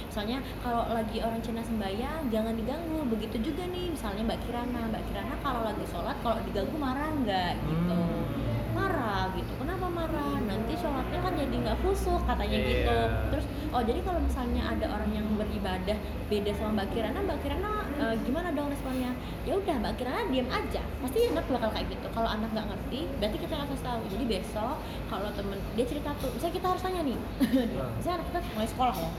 misalnya 0.06 0.38
kalau 0.60 0.86
lagi 0.88 1.18
orang 1.18 1.40
Cina 1.40 1.60
sembahyang 1.60 2.30
jangan 2.30 2.54
diganggu 2.54 3.04
begitu 3.06 3.36
juga 3.42 3.66
nih 3.66 3.90
misalnya 3.90 4.22
Mbak 4.24 4.38
Kirana 4.40 4.80
Mbak 4.86 5.02
Kirana 5.04 5.34
kalau 5.40 5.60
lagi 5.62 5.84
sholat 5.84 6.16
kalau 6.20 6.38
diganggu 6.42 6.76
marah 6.76 7.10
nggak 7.16 7.52
gitu 7.60 7.98
Hmm. 7.98 8.45
Marah 8.76 9.32
gitu. 9.32 9.52
Kenapa 9.56 9.86
marah? 9.88 10.36
Nanti 10.44 10.72
sholatnya 10.76 11.18
kan 11.24 11.32
jadi 11.32 11.54
nggak 11.64 11.76
khusyuk 11.80 12.20
katanya 12.28 12.58
Iya. 12.60 12.68
gitu. 12.68 12.98
Terus 13.32 13.46
oh 13.72 13.82
jadi 13.82 14.00
kalau 14.04 14.20
misalnya 14.20 14.62
ada 14.68 14.86
orang 14.92 15.10
yang 15.16 15.26
beribadah 15.40 15.98
beda 16.28 16.50
sama 16.54 16.70
Mbak 16.82 16.88
Kirana 16.92 17.18
Mbak 17.24 17.38
Kirana 17.40 17.70
eh, 17.96 18.14
gimana 18.28 18.48
dong 18.52 18.68
responnya? 18.68 19.10
Ya 19.48 19.52
udah 19.56 19.76
Mbak 19.80 19.94
Kirana 19.96 20.22
diam 20.28 20.48
aja. 20.52 20.82
Pasti 21.00 21.18
anak 21.32 21.44
bakal 21.48 21.70
kayak 21.72 21.88
gitu. 21.88 22.06
Kalau 22.12 22.28
anak 22.28 22.50
nggak 22.52 22.66
ngerti 22.68 23.00
berarti 23.16 23.36
kita 23.40 23.54
kasih 23.56 23.80
tahu. 23.80 24.00
Jadi 24.12 24.24
besok 24.28 24.76
kalau 25.08 25.28
temen 25.32 25.58
dia 25.74 25.86
cerita 25.88 26.10
tuh 26.20 26.30
misalnya 26.36 26.54
kita 26.60 26.66
harus 26.68 26.82
tanya 26.84 27.00
nih. 27.02 27.18
Nah. 27.18 27.90
misalnya 27.96 28.16
anak 28.20 28.26
kita 28.28 28.38
mulai 28.52 28.68
sekolah 28.68 28.96
ya. 29.00 29.10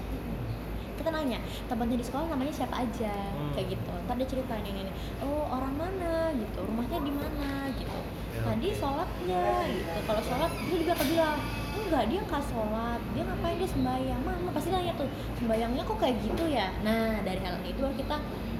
Kita 0.97 1.09
nanya 1.13 1.39
temannya 1.69 1.97
di 2.01 2.05
sekolah 2.05 2.25
namanya 2.25 2.53
siapa 2.53 2.75
aja? 2.81 3.13
Hmm. 3.33 3.53
kayak 3.53 3.77
gitu. 3.77 3.91
Ntar 4.05 4.15
dia 4.17 4.27
cerita 4.29 4.53
nih 4.61 4.89
oh 5.25 5.45
orang 5.49 5.73
mana? 5.77 6.33
Gitu. 6.33 6.59
Rumahnya 6.61 6.99
di 7.05 7.13
mana? 7.13 7.49
Gitu 7.73 8.16
tadi 8.47 8.67
oke. 8.67 8.79
sholat 8.79 9.09
nggak 9.23 9.61
gitu. 9.67 9.99
Kalau 10.07 10.21
sholat 10.23 10.51
dia 10.55 10.77
juga 10.77 10.91
akan 10.93 11.07
bilang 11.07 11.37
enggak 11.77 12.03
dia 12.09 12.19
nggak 12.23 12.43
sholat. 12.43 12.99
Dia 13.13 13.23
ngapain? 13.23 13.55
Dia 13.57 13.69
sembahyang. 13.69 14.21
Mama 14.23 14.49
pasti 14.51 14.69
nanya 14.71 14.93
tuh 14.95 15.09
sembahyangnya 15.37 15.83
kok 15.83 15.97
kayak 15.97 16.15
gitu 16.23 16.43
ya? 16.47 16.67
Nah 16.81 17.21
dari 17.21 17.39
hal 17.43 17.55
itu 17.63 17.83
kita 17.97 18.17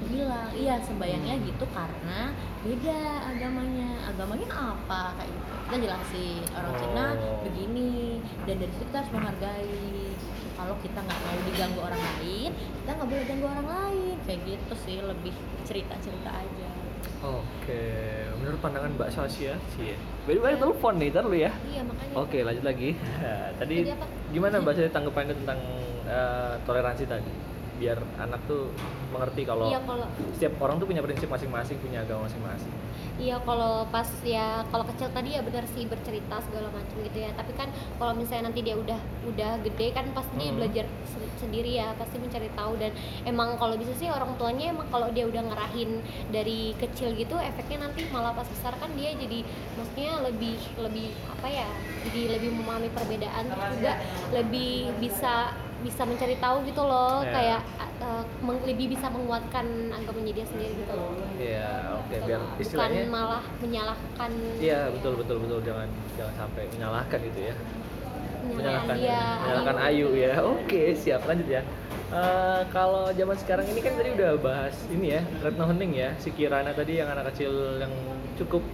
bilang 0.08 0.48
iya 0.56 0.80
sembahyangnya 0.80 1.34
Hmm. 1.36 1.44
gitu 1.44 1.64
karena 1.68 2.20
beda 2.64 2.98
agamanya. 3.28 3.90
Agamanya 4.08 4.48
apa? 4.48 5.02
Kayak 5.16 5.30
gitu. 5.30 5.52
Kita 5.68 5.76
jelasin 5.84 6.40
orang 6.56 6.74
Cina 6.80 7.06
Oh. 7.12 7.38
begini 7.44 7.92
dan 8.48 8.54
dari 8.56 8.72
situ 8.72 8.84
kita 8.88 8.98
harus 9.04 9.12
menghargai. 9.12 9.84
Kalau 10.58 10.74
kita 10.82 10.98
nggak 10.98 11.20
mau 11.22 11.38
diganggu 11.46 11.80
orang 11.80 12.02
lain 12.02 12.50
kita 12.50 12.90
nggak 12.90 13.08
boleh 13.08 13.24
ganggu 13.28 13.46
orang 13.46 13.68
lain. 13.68 14.16
Kayak 14.26 14.40
gitu 14.42 14.74
sih 14.80 14.96
lebih 14.98 15.34
cerita 15.62 15.94
cerita 16.00 16.30
aja 16.32 16.68
Oke, 17.18 17.82
menurut 18.38 18.58
pandangan 18.62 18.94
Mbak 18.94 19.10
Sasya 19.10 19.58
sih. 19.74 19.98
By 20.24 20.38
the 20.38 20.42
way, 20.42 20.54
telepon 20.54 20.94
nih, 21.02 21.08
ntar 21.10 21.26
lu 21.26 21.34
ya. 21.34 21.50
Iya 21.66 21.82
makanya. 21.82 22.14
Oke, 22.14 22.38
lanjut 22.46 22.64
lagi. 22.64 22.90
Tadi 23.60 23.76
apa? 23.90 24.06
gimana 24.30 24.54
Mbak 24.62 24.72
Sasya 24.78 24.92
tanggapannya 24.94 25.34
tentang 25.34 25.58
eh, 26.06 26.54
toleransi 26.62 27.04
tadi? 27.10 27.32
Biar 27.78 27.98
anak 28.18 28.42
tuh 28.44 28.74
mengerti 29.08 29.42
kalau 29.42 29.70
Iya 29.70 29.80
kalau 29.82 30.06
setiap 30.34 30.58
orang 30.58 30.76
tuh 30.76 30.86
punya 30.86 31.00
prinsip 31.00 31.26
masing-masing, 31.26 31.78
punya 31.78 32.02
agama 32.02 32.26
masing-masing. 32.26 32.72
Iya 33.18 33.38
kalau 33.42 33.82
pas 33.90 34.06
ya 34.22 34.62
kalau 34.66 34.86
kecil 34.86 35.10
tadi 35.10 35.34
ya 35.34 35.42
benar 35.42 35.66
sih 35.68 35.86
bercerita 35.86 36.38
segala 36.40 36.70
macam 36.70 36.96
gitu 37.02 37.18
ya. 37.18 37.30
Tapi 37.34 37.50
kan 37.54 37.66
kalau 37.96 38.14
misalnya 38.14 38.50
nanti 38.50 38.62
dia 38.62 38.74
udah 38.74 38.98
udah 39.26 39.58
gede 39.62 39.90
kan 39.90 40.06
pasti 40.10 40.34
dia 40.36 40.50
Hmm. 40.50 40.58
belajar 40.58 40.86
se- 41.02 41.34
sendiri 41.38 41.70
ya, 41.72 41.94
pasti 41.94 42.18
mencari 42.18 42.50
tahu 42.52 42.78
dan 42.78 42.90
emang 43.22 43.54
kalau 43.56 43.74
bisa 43.74 43.94
sih 43.94 44.06
orang 44.06 44.34
tuanya 44.34 44.70
emang 44.70 44.86
kalau 44.86 45.10
dia 45.10 45.26
udah 45.26 45.42
ngerahin 45.44 46.02
dari 46.30 46.74
kecil 46.76 47.14
gitu 47.14 47.34
efeknya 47.34 47.86
nanti 47.86 48.06
malah 48.08 48.34
pas 48.34 48.46
besar 48.46 48.74
kan 48.74 48.90
dia 48.94 49.14
jadi 49.14 49.42
maksudnya 49.74 50.18
lebih 50.22 50.58
lebih 50.76 51.08
apa 51.28 51.46
ya? 51.46 51.68
Jadi 52.04 52.20
lebih 52.28 52.50
memahami 52.54 52.90
perbedaan 52.90 53.44
juga 53.50 53.92
lebih 54.30 54.94
bisa 54.98 55.54
bisa 55.80 56.02
mencari 56.02 56.36
tahu 56.36 56.56
gitu 56.64 56.82
loh 56.82 57.22
Ya. 57.22 57.32
kayak 57.32 57.60
uh, 58.00 58.22
lebih 58.64 58.92
bisa 58.92 59.06
menguatkan 59.08 59.66
agamanya 59.90 60.32
dia 60.34 60.46
sendiri 60.46 60.74
gitu 60.74 60.92
loh. 60.92 61.12
Iya, 61.34 61.70
oke, 61.96 62.14
biar 62.24 62.40
bukan 62.40 62.60
istilahnya 62.60 63.02
malah 63.06 63.44
menyalahkan 63.58 64.30
Iya, 64.58 64.80
betul 64.90 65.12
betul 65.16 65.36
betul 65.42 65.58
jangan 65.62 65.88
jangan 66.14 66.34
sampai 66.36 66.62
menyalahkan 66.74 67.18
gitu 67.24 67.40
ya. 67.42 67.54
menyalahkan 68.48 68.96
dia 68.96 69.20
menyalahkan 69.44 69.76
Ayu 69.84 70.08
ya 70.16 70.32
oke 70.40 70.82
siap 70.94 71.22
lanjut 71.24 71.48
ya 71.48 71.62
Eh, 72.08 72.62
kalau 72.72 73.12
zaman 73.12 73.36
sekarang 73.36 73.68
ini 73.68 73.84
kan 73.84 73.92
tadi 73.92 74.16
udah 74.16 74.40
bahas 74.40 74.72
ini 74.88 75.12
ya 75.12 75.20
Retno 75.44 75.68
Hening 75.68 75.92
ya 75.92 76.16
si 76.16 76.32
Kirana 76.32 76.72
tadi 76.72 76.96
yang 76.96 77.04
anak 77.04 77.36
kecil 77.36 77.52
yang 77.76 77.92
cukup 78.40 78.64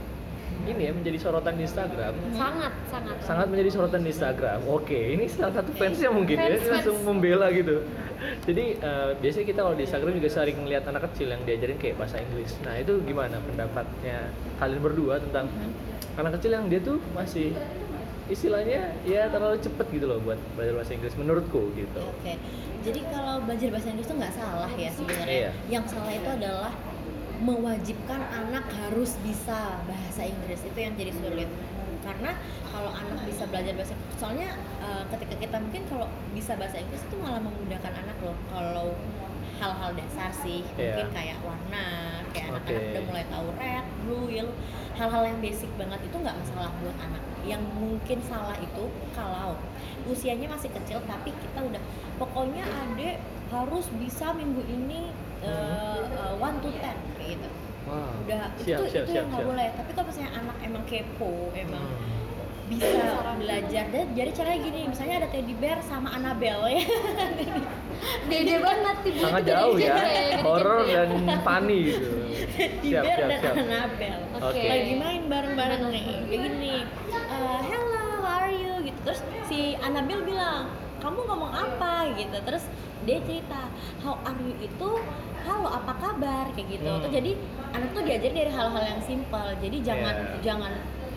ini 0.65 0.83
ya 0.89 0.93
menjadi 0.97 1.19
sorotan 1.21 1.55
di 1.55 1.65
Instagram. 1.69 2.15
Sangat 2.33 2.73
sangat. 2.89 3.17
Sangat 3.23 3.47
menjadi 3.53 3.71
sorotan 3.71 4.01
di 4.03 4.11
Instagram. 4.11 4.61
Oke 4.67 5.01
ini 5.15 5.25
salah 5.29 5.55
satu 5.61 5.71
fansnya 5.77 6.11
mungkin 6.11 6.37
ya 6.41 6.57
Fans, 6.57 6.67
langsung 6.71 6.97
fans. 6.99 7.07
membela 7.07 7.47
gitu. 7.53 7.77
Jadi 8.49 8.65
eh, 8.81 9.11
biasanya 9.21 9.47
kita 9.47 9.61
kalau 9.61 9.77
di 9.77 9.85
Instagram 9.85 10.13
juga 10.17 10.29
sering 10.33 10.57
melihat 10.65 10.85
anak 10.89 11.03
kecil 11.13 11.29
yang 11.29 11.43
diajarin 11.45 11.77
kayak 11.77 11.97
bahasa 12.01 12.17
Inggris. 12.19 12.53
Nah 12.65 12.75
itu 12.81 12.93
gimana 13.05 13.37
pendapatnya 13.45 14.19
kalian 14.57 14.81
berdua 14.81 15.15
tentang 15.21 15.47
anak 16.17 16.41
kecil 16.41 16.51
yang 16.57 16.67
dia 16.73 16.81
tuh 16.81 16.97
masih 17.13 17.53
istilahnya 18.25 18.97
ya 19.05 19.29
terlalu 19.29 19.61
cepet 19.61 19.87
gitu 20.01 20.09
loh 20.09 20.17
buat 20.25 20.41
belajar 20.57 20.73
bahasa 20.81 20.93
Inggris 20.97 21.13
menurutku 21.21 21.69
gitu. 21.77 22.01
Oke, 22.01 22.41
jadi 22.81 23.01
kalau 23.13 23.45
belajar 23.45 23.69
bahasa 23.69 23.89
Inggris 23.93 24.09
itu 24.09 24.17
nggak 24.17 24.33
salah 24.33 24.71
ya 24.81 24.91
sebenarnya. 24.97 25.29
Iya. 25.29 25.51
Yang 25.69 25.85
salah 25.93 26.13
itu 26.17 26.31
adalah 26.33 26.73
mewajibkan 27.45 28.25
anak 28.33 28.65
harus 28.73 29.21
bisa 29.21 29.77
bahasa 29.85 30.25
Inggris 30.25 30.65
itu 30.65 30.79
yang 30.81 30.97
jadi 30.97 31.13
sulit. 31.13 31.51
Karena 32.05 32.37
kalau 32.69 32.93
anak 32.93 33.25
bisa 33.29 33.45
belajar 33.49 33.73
bahasa 33.77 33.95
soalnya 34.17 34.57
eh, 34.81 35.05
ketika 35.13 35.35
kita 35.37 35.57
mungkin 35.61 35.83
kalau 35.93 36.09
bisa 36.33 36.57
bahasa 36.57 36.81
Inggris 36.81 37.05
itu 37.05 37.17
malah 37.21 37.41
memudahkan 37.45 37.93
anak 37.93 38.17
loh. 38.25 38.37
Kalau 38.49 38.97
hal-hal 39.55 39.91
dasar 39.95 40.35
sih, 40.35 40.67
mungkin 40.75 41.07
Iya. 41.09 41.15
kayak 41.15 41.39
warna, 41.47 41.87
kayak 42.35 42.47
anak-anak 42.51 42.83
Oke. 42.83 42.91
udah 42.91 43.03
mulai 43.07 43.25
tahu 43.31 43.47
red, 43.55 43.87
blue, 44.03 44.27
yellow, 44.27 44.55
hal-hal 44.99 45.23
yang 45.31 45.39
basic 45.39 45.71
banget 45.79 46.01
itu 46.03 46.17
nggak 46.19 46.37
masalah 46.37 46.71
buat 46.83 46.97
anak. 46.99 47.23
Yang 47.47 47.63
mungkin 47.79 48.19
salah 48.27 48.57
itu 48.59 48.85
kalau 49.15 49.55
usianya 50.11 50.51
masih 50.51 50.69
kecil 50.75 50.99
tapi 51.07 51.33
kita 51.33 51.61
udah 51.65 51.81
pokoknya 52.21 52.65
adek 52.67 53.17
harus 53.49 53.87
bisa 53.97 54.35
minggu 54.37 54.61
ini 54.69 55.09
uh, 55.47 56.33
one 56.37 56.57
to 56.61 56.69
ten 56.81 56.97
kayak 57.15 57.29
gitu. 57.37 57.49
Wah, 57.85 58.11
udah 58.25 58.41
siap, 58.59 58.81
itu 58.81 58.89
siap, 58.91 59.05
itu 59.05 59.13
siap, 59.13 59.15
yang 59.15 59.27
nggak 59.29 59.45
boleh. 59.45 59.69
Tapi 59.77 59.91
kalau 59.93 60.07
misalnya 60.09 60.33
anak 60.35 60.57
emang 60.61 60.85
kepo 60.89 61.33
emang 61.53 61.87
Hmm. 62.65 62.81
bisa 62.81 62.97
belajar 63.37 63.85
dan 63.93 64.07
jadi 64.17 64.31
caranya 64.33 64.61
gini 64.65 64.89
misalnya 64.89 65.17
ada 65.21 65.29
teddy 65.29 65.53
bear 65.53 65.85
sama 65.85 66.17
Annabelle 66.17 66.65
ya. 66.73 66.81
Beda 68.33 68.57
banget 68.57 68.97
tiba 69.05 69.21
sangat 69.21 69.43
jauh 69.45 69.77
ya 69.77 69.95
horor 70.41 70.89
dan 70.89 71.09
funny 71.45 71.93
gitu. 71.93 72.09
Teddy 72.57 72.89
siap 72.89 73.05
bear 73.05 73.17
siap 73.21 73.29
dan 73.29 73.41
siap. 73.45 73.55
Annabelle. 73.61 74.23
Oke. 74.41 74.65
lagi 74.65 74.93
main 74.97 75.23
bareng-bareng 75.29 75.83
nih 75.93 76.03
kayak 76.09 76.41
gini. 76.41 76.75
Uh, 77.13 77.61
hello 77.69 78.05
how 78.25 78.41
are 78.41 78.49
you? 78.49 78.73
Gitu. 78.81 78.97
Terus 79.05 79.21
si 79.45 79.77
Annabelle 79.85 80.25
bilang 80.25 80.73
kamu 81.05 81.21
ngomong 81.21 81.53
apa? 81.53 82.17
Gitu. 82.17 82.37
Terus 82.49 82.65
dia 83.05 83.21
cerita 83.29 83.69
how 84.01 84.17
are 84.25 84.41
you? 84.41 84.57
Itu 84.65 85.05
halo 85.45 85.69
apa 85.69 85.93
kabar? 86.01 86.45
Kayak 86.57 86.67
gitu. 86.81 86.89
Hmm. 86.89 87.03
Tuh, 87.05 87.11
jadi 87.13 87.31
anak 87.77 87.89
tuh 87.93 88.03
diajarin 88.03 88.35
dari 88.35 88.53
hal-hal 88.53 88.83
yang 88.85 89.01
simpel. 89.05 89.47
Jadi 89.61 89.77
jangan 89.85 90.15
Yeah. 90.15 90.41
jangan 90.41 90.73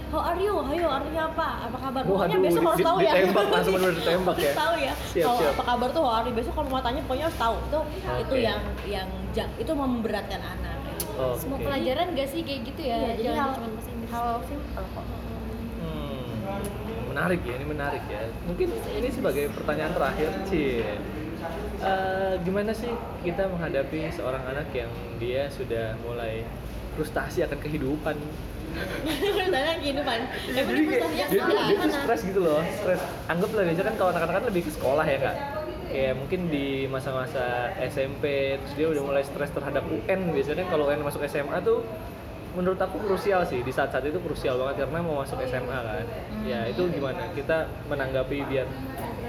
how 0.07 0.21
are 0.23 0.39
you? 0.39 0.55
Ayo 0.55 0.87
artinya 0.87 1.31
apa? 1.31 1.47
Apa 1.67 1.77
kabar? 1.89 2.01
Pokoknya 2.03 2.37
besok 2.39 2.61
harus 2.63 2.83
tahu 2.83 2.97
ya. 3.03 3.11
ditembak, 3.15 3.45
langsung 3.51 3.73
bener 3.75 3.91
ditembak 3.95 4.37
ya. 4.39 4.51
Tahu 4.63 4.73
ya. 4.79 4.93
Siap, 5.11 5.51
apa 5.55 5.63
kabar 5.63 5.89
tuh 5.91 6.01
how 6.03 6.13
are 6.21 6.25
you? 6.27 6.33
Besok 6.35 6.53
kalau 6.55 6.69
mau 6.71 6.81
tanya 6.83 7.01
pokoknya 7.07 7.25
harus 7.31 7.39
tahu. 7.39 7.55
Itu 7.59 7.79
itu 8.27 8.35
Oke. 8.35 8.43
yang 8.43 8.59
yang 8.87 9.07
itu 9.59 9.71
memberatkan 9.71 10.41
anak. 10.43 10.75
Oh, 11.17 11.33
semua 11.33 11.57
oke. 11.57 11.65
pelajaran 11.65 12.13
gak 12.13 12.29
sih 12.29 12.45
kayak 12.45 12.61
gitu 12.61 12.81
ya? 12.85 12.97
Iya, 13.01 13.09
jadi 13.17 13.25
jangan 13.25 13.41
hal 13.41 13.49
cuma 13.57 13.67
hal 14.13 14.27
simpel 14.45 14.83
kok. 14.85 15.05
Hmm, 15.81 16.25
menarik 17.09 17.41
ya, 17.41 17.53
ini 17.57 17.65
menarik 17.65 18.03
ya. 18.05 18.21
Mungkin 18.45 18.67
ini 18.69 19.09
sebagai 19.09 19.49
pertanyaan 19.49 19.97
terakhir, 19.97 20.29
Ci. 20.45 20.85
Eh, 21.77 22.33
gimana 22.41 22.73
sih 22.73 22.89
kita 23.21 23.45
menghadapi 23.45 24.09
seorang 24.09 24.41
anak 24.49 24.73
yang 24.73 24.89
dia 25.21 25.45
sudah 25.53 25.93
mulai 26.01 26.41
frustasi 26.97 27.45
akan 27.45 27.57
kehidupan? 27.61 28.17
Tanya 29.47 29.73
kehidupan 29.79 30.19
Ya, 30.51 30.61
jadi 30.65 30.81
kayak, 30.85 31.07
dia, 31.13 31.25
dia, 31.29 31.61
dia 31.69 31.77
tuh 31.77 31.93
stres 31.93 32.21
gitu 32.25 32.39
loh, 32.41 32.61
stres. 32.81 33.01
Anggaplah 33.29 33.63
biasanya 33.63 33.85
kan 33.93 33.95
kalau 34.01 34.09
anak-anak 34.11 34.33
kan 34.41 34.45
lebih 34.49 34.61
ke 34.65 34.71
sekolah 34.73 35.05
ya 35.05 35.17
kak. 35.21 35.35
Kayak 35.87 36.13
mungkin 36.19 36.41
di 36.51 36.67
masa-masa 36.91 37.71
SMP, 37.79 38.57
terus 38.59 38.73
dia 38.75 38.87
udah 38.91 39.03
mulai 39.05 39.23
stres 39.23 39.53
terhadap 39.53 39.85
UN. 39.87 40.19
Biasanya 40.35 40.65
kan 40.65 40.69
kalau 40.73 40.83
UN 40.89 41.01
masuk 41.05 41.21
SMA 41.29 41.57
tuh 41.63 41.85
menurut 42.57 42.81
aku 42.81 42.97
krusial 42.99 43.45
sih 43.45 43.61
di 43.61 43.69
saat-saat 43.69 44.01
itu 44.03 44.17
krusial 44.17 44.57
banget 44.57 44.83
karena 44.83 44.99
mau 44.99 45.21
masuk 45.21 45.37
SMA 45.45 45.77
kan. 45.77 46.05
Ya 46.41 46.65
itu 46.65 46.89
gimana? 46.89 47.29
Kita 47.31 47.69
menanggapi 47.85 48.37
biar 48.49 48.65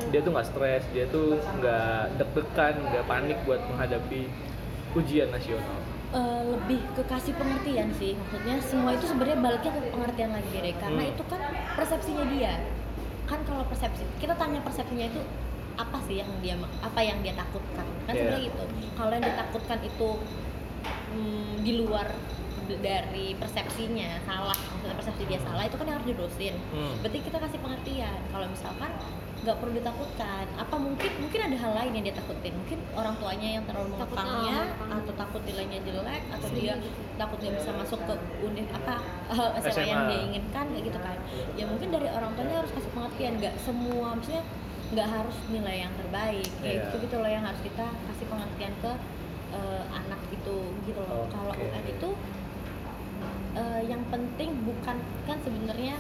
dia 0.09 0.21
tuh 0.25 0.33
nggak 0.33 0.49
stres 0.49 0.83
dia 0.97 1.05
tuh 1.13 1.37
nggak 1.61 2.17
deg-degan 2.17 2.75
nggak 2.81 3.05
panik 3.05 3.39
buat 3.45 3.61
menghadapi 3.69 4.33
ujian 4.97 5.29
nasional. 5.29 5.77
Eh, 6.09 6.43
lebih 6.49 6.81
ke 6.97 7.05
kasih 7.05 7.37
pengertian 7.37 7.93
sih. 8.01 8.17
Maksudnya 8.17 8.57
semua 8.65 8.97
itu 8.97 9.05
sebenarnya 9.05 9.39
baliknya 9.39 9.73
ke 9.77 9.81
pengertian 9.93 10.31
lagi 10.33 10.57
deh 10.57 10.75
karena 10.81 11.03
Hmm. 11.05 11.13
itu 11.13 11.23
kan 11.29 11.41
persepsinya 11.77 12.25
dia. 12.33 12.55
Kan 13.29 13.45
kalau 13.45 13.61
persepsi 13.69 14.09
kita 14.17 14.33
tanya 14.33 14.65
persepsinya 14.65 15.05
itu 15.05 15.21
apa 15.77 16.01
sih 16.09 16.25
yang 16.25 16.31
dia 16.41 16.57
apa 16.81 17.01
yang 17.05 17.21
dia 17.21 17.37
takutkan? 17.37 17.85
Kan 18.09 18.13
Iya. 18.17 18.21
sebenarnya 18.25 18.41
gitu. 18.49 18.63
Kalau 18.97 19.13
yang 19.13 19.25
ditakutkan 19.29 19.79
itu 19.85 20.09
hmm, 21.13 21.53
di 21.61 21.73
luar 21.77 22.09
dari 22.77 23.33
persepsinya 23.35 24.21
salah. 24.23 24.53
Maksudnya 24.55 24.95
persepsi 24.95 25.23
dia 25.25 25.41
salah 25.41 25.65
itu 25.65 25.75
kan 25.75 25.85
yang 25.85 25.97
harus 25.97 26.09
didosin 26.09 26.55
Hmm. 26.69 26.95
berarti 27.01 27.19
kita 27.21 27.39
kasih 27.39 27.59
pengertian. 27.59 28.21
Kalau 28.29 28.47
misalkan 28.47 28.93
nggak 29.39 29.55
perlu 29.55 29.71
ditakutkan 29.73 30.51
apa 30.59 30.75
mungkin 30.75 31.11
mungkin 31.23 31.41
ada 31.41 31.57
hal 31.57 31.73
lain 31.73 31.93
yang 31.95 32.05
dia 32.05 32.17
takutin. 32.17 32.53
Mungkin 32.53 32.79
orang 32.93 33.15
tuanya 33.17 33.49
yang 33.57 33.65
terlalu 33.65 33.95
sama 33.95 34.67
atau 34.91 35.13
takut 35.15 35.43
nilainya 35.47 35.79
jelek 35.81 36.23
atau 36.29 36.49
dia 36.51 36.75
takut 37.15 37.39
nggak 37.39 37.55
bisa 37.57 37.71
masuk 37.73 38.01
ke 38.03 38.15
univ 38.43 38.67
apa 38.75 38.99
eh, 39.33 39.63
SMA, 39.63 39.87
yang 39.87 40.03
SMA. 40.03 40.11
dia 40.11 40.19
inginkan 40.27 40.65
kayak 40.69 40.85
gitu 40.85 40.99
kan. 40.99 41.17
Ya 41.55 41.65
mungkin 41.65 41.89
dari 41.89 42.09
orang 42.11 42.31
tuanya 42.35 42.55
harus 42.61 42.73
kasih 42.75 42.91
pengertian. 42.91 43.33
Nggak 43.39 43.55
semua 43.63 44.07
maksudnya 44.13 44.43
nggak 44.89 45.09
harus 45.09 45.37
nilai 45.49 45.77
yang 45.87 45.93
terbaik. 45.95 46.49
Kayak 46.59 46.75
Iya. 46.75 46.83
gitu 46.85 46.97
gitu 47.07 47.17
loh 47.17 47.31
yang 47.31 47.45
harus 47.47 47.61
kita 47.63 47.87
kasih 47.87 48.27
pengertian 48.27 48.75
ke 48.83 48.93
eh, 49.49 49.85
anak 49.89 50.21
itu 50.29 50.57
gitu 50.85 51.01
loh. 51.01 51.25
Kalau 51.31 51.55
Oke. 51.55 51.63
UN 51.65 51.85
itu 51.89 52.09
eh, 53.53 53.81
yang 53.85 54.03
penting 54.07 54.51
bukan 54.63 54.97
kan 55.23 55.37
sebenarnya 55.41 55.97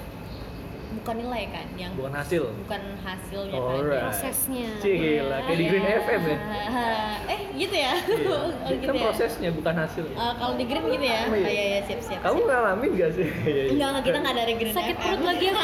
bukan 0.90 1.14
nilai 1.18 1.44
kan 1.46 1.66
yang 1.74 1.92
bukan 1.94 2.10
hasil 2.10 2.48
bukan 2.58 2.82
hasilnya 2.98 3.54
kan 3.54 3.76
prosesnya 4.02 4.68
Cih, 4.78 4.94
gila 4.96 5.36
kayak 5.42 5.54
di 5.54 5.64
Green 5.66 5.84
Iya. 5.84 6.00
FM 6.00 6.22
ya 6.24 6.38
eh 7.32 7.40
gitu 7.54 7.76
ya 7.76 7.92
Iya. 7.94 8.28
oh, 8.34 8.48
gitu 8.66 8.82
kan 8.82 8.94
ya 8.94 9.02
prosesnya 9.02 9.50
bukan 9.52 9.74
hasil 9.76 10.04
Eh, 10.08 10.32
kalau 10.34 10.54
di 10.54 10.64
green 10.64 10.84
gitu 10.88 11.06
ya 11.06 11.20
Oh, 11.20 11.30
oh, 11.30 11.36
iya. 11.36 11.46
iya 11.46 11.64
iya 11.68 11.80
siap 11.84 12.00
siap 12.02 12.20
kamu 12.20 12.38
siap. 12.38 12.48
ngalamin 12.50 12.90
gak 12.94 13.10
sih 13.14 13.28
Iya, 13.44 13.62
iya. 13.62 13.64
enggak 13.70 13.88
enggak 13.90 14.04
kita 14.06 14.18
nggak 14.18 14.36
dari 14.38 14.52
green 14.54 14.74
sakit 14.74 14.96
FM. 14.96 15.02
perut 15.04 15.22
lagi 15.22 15.44
ya 15.44 15.54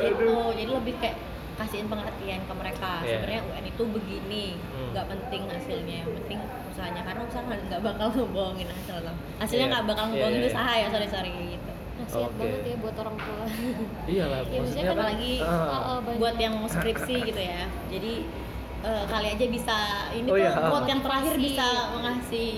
gitu 0.00 0.28
jadi 0.54 0.70
lebih 0.72 0.94
kayak 0.96 1.16
kasihin 1.56 1.86
pengertian 1.86 2.40
ke 2.40 2.54
mereka 2.56 2.90
Iya. 2.98 3.20
sebenarnya 3.20 3.40
UN 3.44 3.64
itu 3.66 3.82
begini 3.86 4.44
Hmm. 4.56 4.79
Nggak 4.90 5.06
penting 5.08 5.42
hasilnya 5.46 5.94
yang 6.00 6.10
penting 6.14 6.38
usahanya 6.66 7.02
karena 7.02 7.22
usaha 7.24 7.42
nggak 7.44 7.80
bakal 7.80 8.06
ngebohongin 8.10 8.68
hasil 8.68 8.96
lah 9.00 9.14
hasilnya 9.38 9.62
Iya. 9.62 9.72
nggak 9.72 9.84
bakal 9.86 10.04
Iya, 10.04 10.10
ngebohongin 10.10 10.40
iya. 10.40 10.50
usaha 10.50 10.72
ya 10.74 10.86
sorry 10.88 11.08
sorry 11.08 11.30
gitu 11.48 11.70
nasihat 11.96 12.26
Oke. 12.26 12.38
banget 12.38 12.62
ya 12.64 12.76
buat 12.76 12.96
orang 12.96 13.16
tua 13.18 13.44
iyalah 14.06 14.38
Ya, 14.40 14.40
maksudnya 14.40 14.60
maksudnya 14.60 14.82
kan 14.82 14.88
kan 14.88 14.96
apalagi 14.96 15.32
ah. 15.38 15.48
Oh, 15.48 15.80
oh, 15.86 15.98
banyak. 16.00 16.18
buat 16.18 16.36
yang 16.36 16.54
mau 16.54 16.68
skripsi 16.68 17.14
gitu 17.28 17.40
ya 17.40 17.60
jadi 17.86 18.12
eh, 18.80 19.04
kali 19.06 19.26
aja 19.30 19.46
bisa 19.46 19.76
ini 20.10 20.26
Oh, 20.26 20.34
tuh 20.34 20.40
iya. 20.40 20.52
quote 20.56 20.88
yang 20.88 21.00
terakhir 21.00 21.34
bisa 21.36 21.66
mengasih 21.92 22.50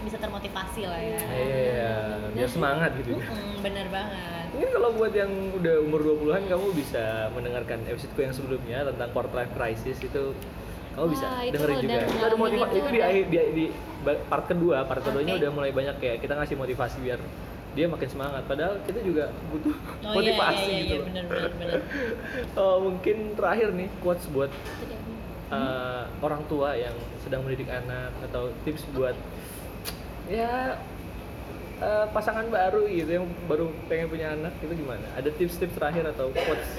bisa 0.00 0.16
termotivasi 0.18 0.82
lah 0.84 1.00
ya 1.00 1.20
iya 1.34 1.94
biar 2.30 2.44
semangat 2.46 2.90
gitu 2.98 3.16
Mm, 3.16 3.56
bener 3.60 3.86
banget 3.88 4.32
Mungkin 4.46 4.70
kalau 4.70 4.94
buat 4.94 5.10
yang 5.10 5.32
udah 5.52 5.82
umur 5.82 6.00
20-an 6.14 6.46
kamu 6.46 6.66
bisa 6.72 7.04
mendengarkan 7.32 7.82
episodeku 7.84 8.22
yang 8.22 8.30
sebelumnya 8.30 8.86
tentang 8.86 9.10
quarter 9.10 9.34
life 9.34 9.50
crisis 9.50 9.98
itu 9.98 10.30
kamu 10.94 11.08
bisa 11.10 11.26
itu 11.42 11.52
dengerin 11.58 11.76
juga. 11.82 11.98
Itu 12.06 12.24
ada 12.24 12.36
motivasi 12.38 12.74
itu 12.74 12.78
itu 12.78 12.88
di 12.94 13.00
di, 13.30 13.38
di 13.54 13.64
part 14.30 14.44
kedua, 14.46 14.76
part 14.86 15.00
keduanya 15.02 15.34
Oke. 15.36 15.40
udah 15.42 15.50
mulai 15.50 15.70
banyak 15.74 15.96
kayak 15.98 16.16
kita 16.22 16.32
ngasih 16.38 16.56
motivasi 16.56 16.96
biar 17.02 17.20
dia 17.74 17.86
makin 17.90 18.08
semangat. 18.08 18.42
Padahal 18.46 18.74
kita 18.86 19.00
juga 19.02 19.34
butuh 19.50 19.74
oh 19.74 20.12
iya 20.14 20.14
motivasi 20.14 20.70
iya 20.70 20.70
iya, 20.70 20.78
gitu. 20.78 20.94
iya 20.94 20.96
loh. 20.96 21.06
bener 21.10 21.24
bener 21.26 21.50
bener 21.58 21.80
Oh, 22.62 22.76
mungkin 22.86 23.16
terakhir 23.34 23.68
nih 23.74 23.88
quotes 23.98 24.24
buat 24.30 24.50
uh, 25.50 26.04
orang 26.22 26.42
tua 26.46 26.78
yang 26.78 26.94
sedang 27.26 27.42
mendidik 27.42 27.68
anak 27.68 28.14
atau 28.30 28.54
tips 28.62 28.86
buat 28.94 29.16
ya 30.30 30.78
uh, 31.82 32.06
pasangan 32.14 32.48
baru 32.48 32.86
gitu 32.88 33.10
yang 33.20 33.26
baru 33.50 33.68
pengen 33.90 34.06
punya 34.08 34.32
anak 34.32 34.52
itu 34.62 34.74
gimana? 34.78 35.06
Ada 35.18 35.30
tips-tips 35.34 35.74
terakhir 35.74 36.04
atau 36.14 36.30
quotes? 36.30 36.70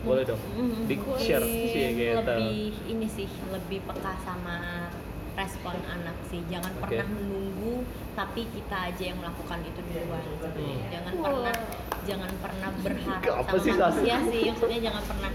Boleh 0.00 0.24
dong. 0.24 0.40
Mm, 0.52 0.86
Di 0.86 0.94
share 1.18 1.44
sih 1.44 1.66
gitu. 1.90 2.18
lebih 2.18 2.56
ini 2.86 3.06
sih 3.06 3.26
lebih 3.48 3.82
peka 3.82 4.14
sama 4.20 4.88
respon 5.34 5.78
anak 5.86 6.18
sih 6.26 6.42
jangan 6.46 6.74
Oke. 6.74 6.98
pernah 6.98 7.06
menunggu 7.08 7.86
tapi 8.12 8.42
kita 8.50 8.90
aja 8.90 9.02
yang 9.04 9.18
melakukan 9.18 9.62
itu 9.62 9.80
duluan. 9.84 10.18
Hmm. 10.18 10.78
jangan 10.90 11.12
Wow. 11.14 11.22
pernah 11.24 11.56
jangan 12.02 12.30
pernah 12.36 12.70
berharap 12.76 13.22
Apa 13.38 13.46
sama 13.48 13.62
sih, 13.62 13.72
manusia 13.72 14.16
sih 14.24 14.42
maksudnya 14.50 14.80
jangan 14.82 15.02
pernah 15.04 15.30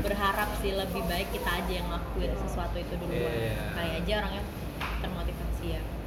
berharap 0.00 0.48
sih 0.56 0.72
lebih 0.72 1.02
baik 1.04 1.28
kita 1.34 1.50
aja 1.52 1.72
yang 1.74 1.86
ngelakuin 1.88 2.32
sesuatu 2.38 2.76
itu 2.76 2.94
duluan 2.94 3.18
Iya. 3.34 3.58
kali 3.74 3.90
aja 3.98 4.12
orangnya 4.16 4.42
termotivasi 4.98 5.66
ya 5.68 5.80
sih. 5.80 5.97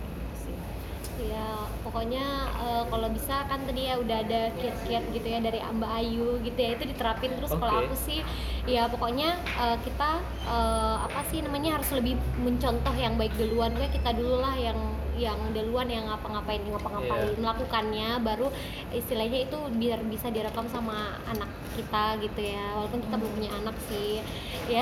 Ya 1.27 1.69
pokoknya 1.85 2.25
eh, 2.61 2.83
kalau 2.89 3.07
bisa 3.13 3.35
kan 3.45 3.59
tadi 3.67 3.89
ya 3.89 3.95
udah 3.99 4.17
ada 4.23 4.41
kiat-kiat 4.57 5.03
gitu 5.13 5.27
ya 5.27 5.39
dari 5.43 5.59
Mbak 5.61 5.91
Ayu 6.01 6.39
gitu 6.41 6.59
ya 6.59 6.69
itu 6.77 6.83
diterapin 6.87 7.31
terus 7.37 7.51
kalau 7.53 7.73
Oke. 7.77 7.91
aku 7.91 7.95
sih 7.97 8.19
ya 8.65 8.87
pokoknya 8.87 9.37
eh, 9.37 9.77
kita 9.85 10.11
eh, 10.47 10.95
apa 11.05 11.21
sih 11.29 11.43
namanya 11.43 11.77
harus 11.81 11.89
lebih 11.93 12.15
mencontoh 12.41 12.95
yang 12.97 13.19
baik 13.19 13.33
duluan 13.37 13.73
kayak 13.77 13.93
kita 13.93 14.11
dulu 14.15 14.41
lah 14.41 14.55
yang 14.57 14.77
yang 15.21 15.37
duluan 15.51 15.85
yang 15.85 16.05
ngapa-ngapain 16.05 16.57
ngapa-ngapain 16.59 17.23
Iya. 17.27 17.37
melakukannya 17.37 18.09
baru 18.19 18.47
istilahnya 18.91 19.39
itu 19.43 19.57
biar 19.71 20.01
bisa 20.03 20.27
direkam 20.27 20.65
sama 20.65 20.97
anak 21.23 21.45
kita 21.71 22.03
gitu 22.19 22.41
ya 22.43 22.73
walaupun 22.73 22.99
kita 22.99 23.15
belum 23.15 23.31
punya 23.31 23.51
anak 23.53 23.75
sih 23.83 24.19
ya 24.67 24.81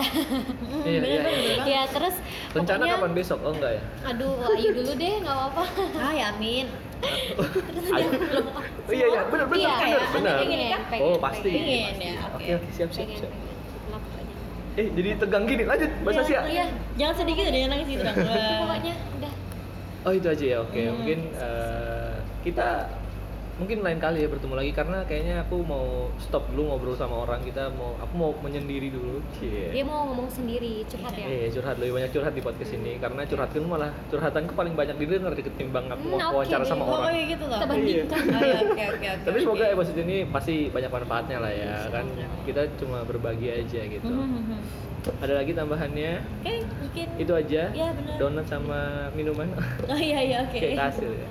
Iya, 0.81 1.01
iya, 1.01 1.21
iya. 1.29 1.63
ya 1.63 1.81
terus 1.85 2.15
Rencana 2.49 2.79
pokoknya 2.79 2.95
kapan 2.95 3.11
besok? 3.13 3.39
Oh 3.41 3.51
enggak 3.51 3.71
ya? 3.73 3.81
aduh 4.05 4.33
Ayu 4.49 4.69
dulu 4.73 4.91
deh 4.93 5.13
nggak 5.19 5.35
apa-apa 5.35 5.63
ah 5.97 6.11
ya 6.11 6.25
amin 6.31 6.67
Oh 8.85 8.91
iya 8.91 9.05
iya, 9.07 9.21
benar 9.23 9.45
benar 9.45 9.59
Iya, 9.59 9.75
benar 9.77 10.01
benar. 10.11 10.35
pengen, 10.39 10.81
pengen, 10.89 11.03
Oh 11.05 11.15
pasti. 11.17 11.49
pengen 11.49 11.95
ya, 11.95 12.13
oke. 12.27 12.43
Siap 12.73 12.89
siap 12.89 13.05
pengen 13.05 13.17
siap. 13.21 13.33
Eh 14.75 14.87
jadi 14.89 15.09
tegang 15.17 15.43
gini. 15.43 15.63
Lanjut 15.63 15.91
Mbak 15.97 16.11
Iya, 16.11 16.19
Sasya. 16.21 16.39
iya. 16.47 16.65
jangan 16.95 17.15
sedih 17.15 17.33
gitu 17.35 17.49
deh 17.49 17.61
nangis 17.65 17.87
gitu 17.87 18.03
pokoknya 18.03 18.93
udah 19.13 19.28
Oh 20.09 20.13
itu 20.15 20.25
aja 20.27 20.45
ya. 20.47 20.57
Oke 20.59 20.81
Hmm. 20.81 20.93
mungkin 20.95 21.19
eh, 21.31 22.13
kita 22.41 22.89
mungkin 23.55 23.83
lain 23.83 23.99
kali 23.99 24.23
ya 24.23 24.31
bertemu 24.31 24.55
lagi 24.55 24.71
karena 24.71 25.03
kayaknya 25.03 25.43
aku 25.43 25.59
mau 25.61 25.83
stop 26.17 26.47
dulu 26.47 26.71
ngobrol 26.71 26.95
sama 26.95 27.27
orang 27.27 27.43
kita 27.43 27.67
mau 27.69 27.91
aku 27.99 28.13
mau 28.15 28.31
menyendiri 28.39 28.87
dulu. 28.89 29.19
Cie. 29.35 29.69
dia 29.69 29.83
mau 29.83 30.07
ngomong 30.07 30.31
sendiri 30.31 30.87
curhat 30.87 31.11
ya 31.13 31.27
Eh 31.27 31.51
curhat 31.51 31.75
lebih 31.75 31.93
banyak 31.93 32.09
curhat 32.09 32.31
di 32.31 32.39
podcast 32.39 32.71
ini 32.73 32.95
karena 32.97 33.21
curhatku 33.21 33.59
malah 33.61 33.91
curhatanku 34.07 34.55
paling 34.55 34.73
banyak 34.73 34.95
didengar 34.95 35.35
ketimbang 35.35 35.91
aku 35.91 36.07
Hmm, 36.07 36.23
wawancara 36.31 36.63
deh. 36.63 36.71
sama 36.71 36.81
oh 36.81 37.03
orang. 37.03 37.11
iya 37.11 37.23
gitu 37.27 37.43
loh 37.45 37.59
kita 37.59 37.67
bandingkan 37.67 38.19
Oh, 38.23 38.41
iya, 38.41 38.57
oke 38.57 38.83
oke 38.87 39.07
oke 39.11 39.23
Tapi 39.27 39.37
semoga 39.37 39.59
oke. 39.61 39.73
episode 39.75 39.99
ini 39.99 40.17
pasti 40.25 40.55
banyak 40.71 40.89
manfaatnya 40.89 41.37
lah 41.37 41.51
ya 41.51 41.73
kan. 41.91 42.05
Kita 42.47 42.61
cuma 42.79 42.97
berbagi 43.03 43.47
aja 43.51 43.81
gitu. 43.83 44.07
Mhm, 44.07 44.23
mhm. 44.39 44.59
Ada 45.19 45.33
lagi 45.33 45.51
tambahannya? 45.53 46.11
Oke, 46.39 46.53
mungkin 46.89 47.07
Itu 47.21 47.33
aja. 47.37 47.61
Iya, 47.69 47.87
benar. 47.93 48.15
Donat 48.17 48.45
sama 48.49 48.79
minuman 49.13 49.47
Oh 49.93 49.99
iya 49.99 50.19
iya 50.25 50.37
oke. 50.41 50.57
kayak 50.57 50.77
kasih 50.89 51.13
ya. 51.13 51.29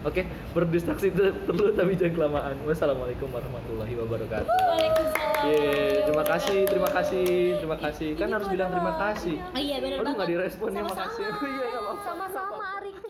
Oke, 0.00 0.24
berdistraksi 0.56 1.12
itu 1.12 1.28
perlu 1.44 1.76
tapi 1.76 1.92
jangan 1.92 2.14
kelamaan. 2.16 2.56
Wassalamualaikum 2.64 3.28
warahmatullahi 3.28 3.92
wabarakatuh. 4.00 4.48
Waalaikumsalam. 4.48 5.44
Yeay, 5.44 5.92
terima 6.08 6.24
kasih, 6.24 6.58
terima 6.64 6.88
kasih, 6.88 7.28
terima 7.60 7.76
kasih. 7.76 8.08
Kan 8.16 8.28
harus 8.32 8.48
bilang 8.48 8.72
terima 8.72 8.96
kasih. 8.96 9.36
Oh 9.36 9.60
iya 9.60 9.76
benar 9.76 10.00
Aduh 10.00 10.04
banget. 10.04 10.16
nggak 10.16 10.30
direspon 10.32 10.70
ya 10.72 10.82
makasih. 10.88 11.24
Iya. 11.28 11.68
Sama-sama 12.00 12.64
Arika. 12.80 13.09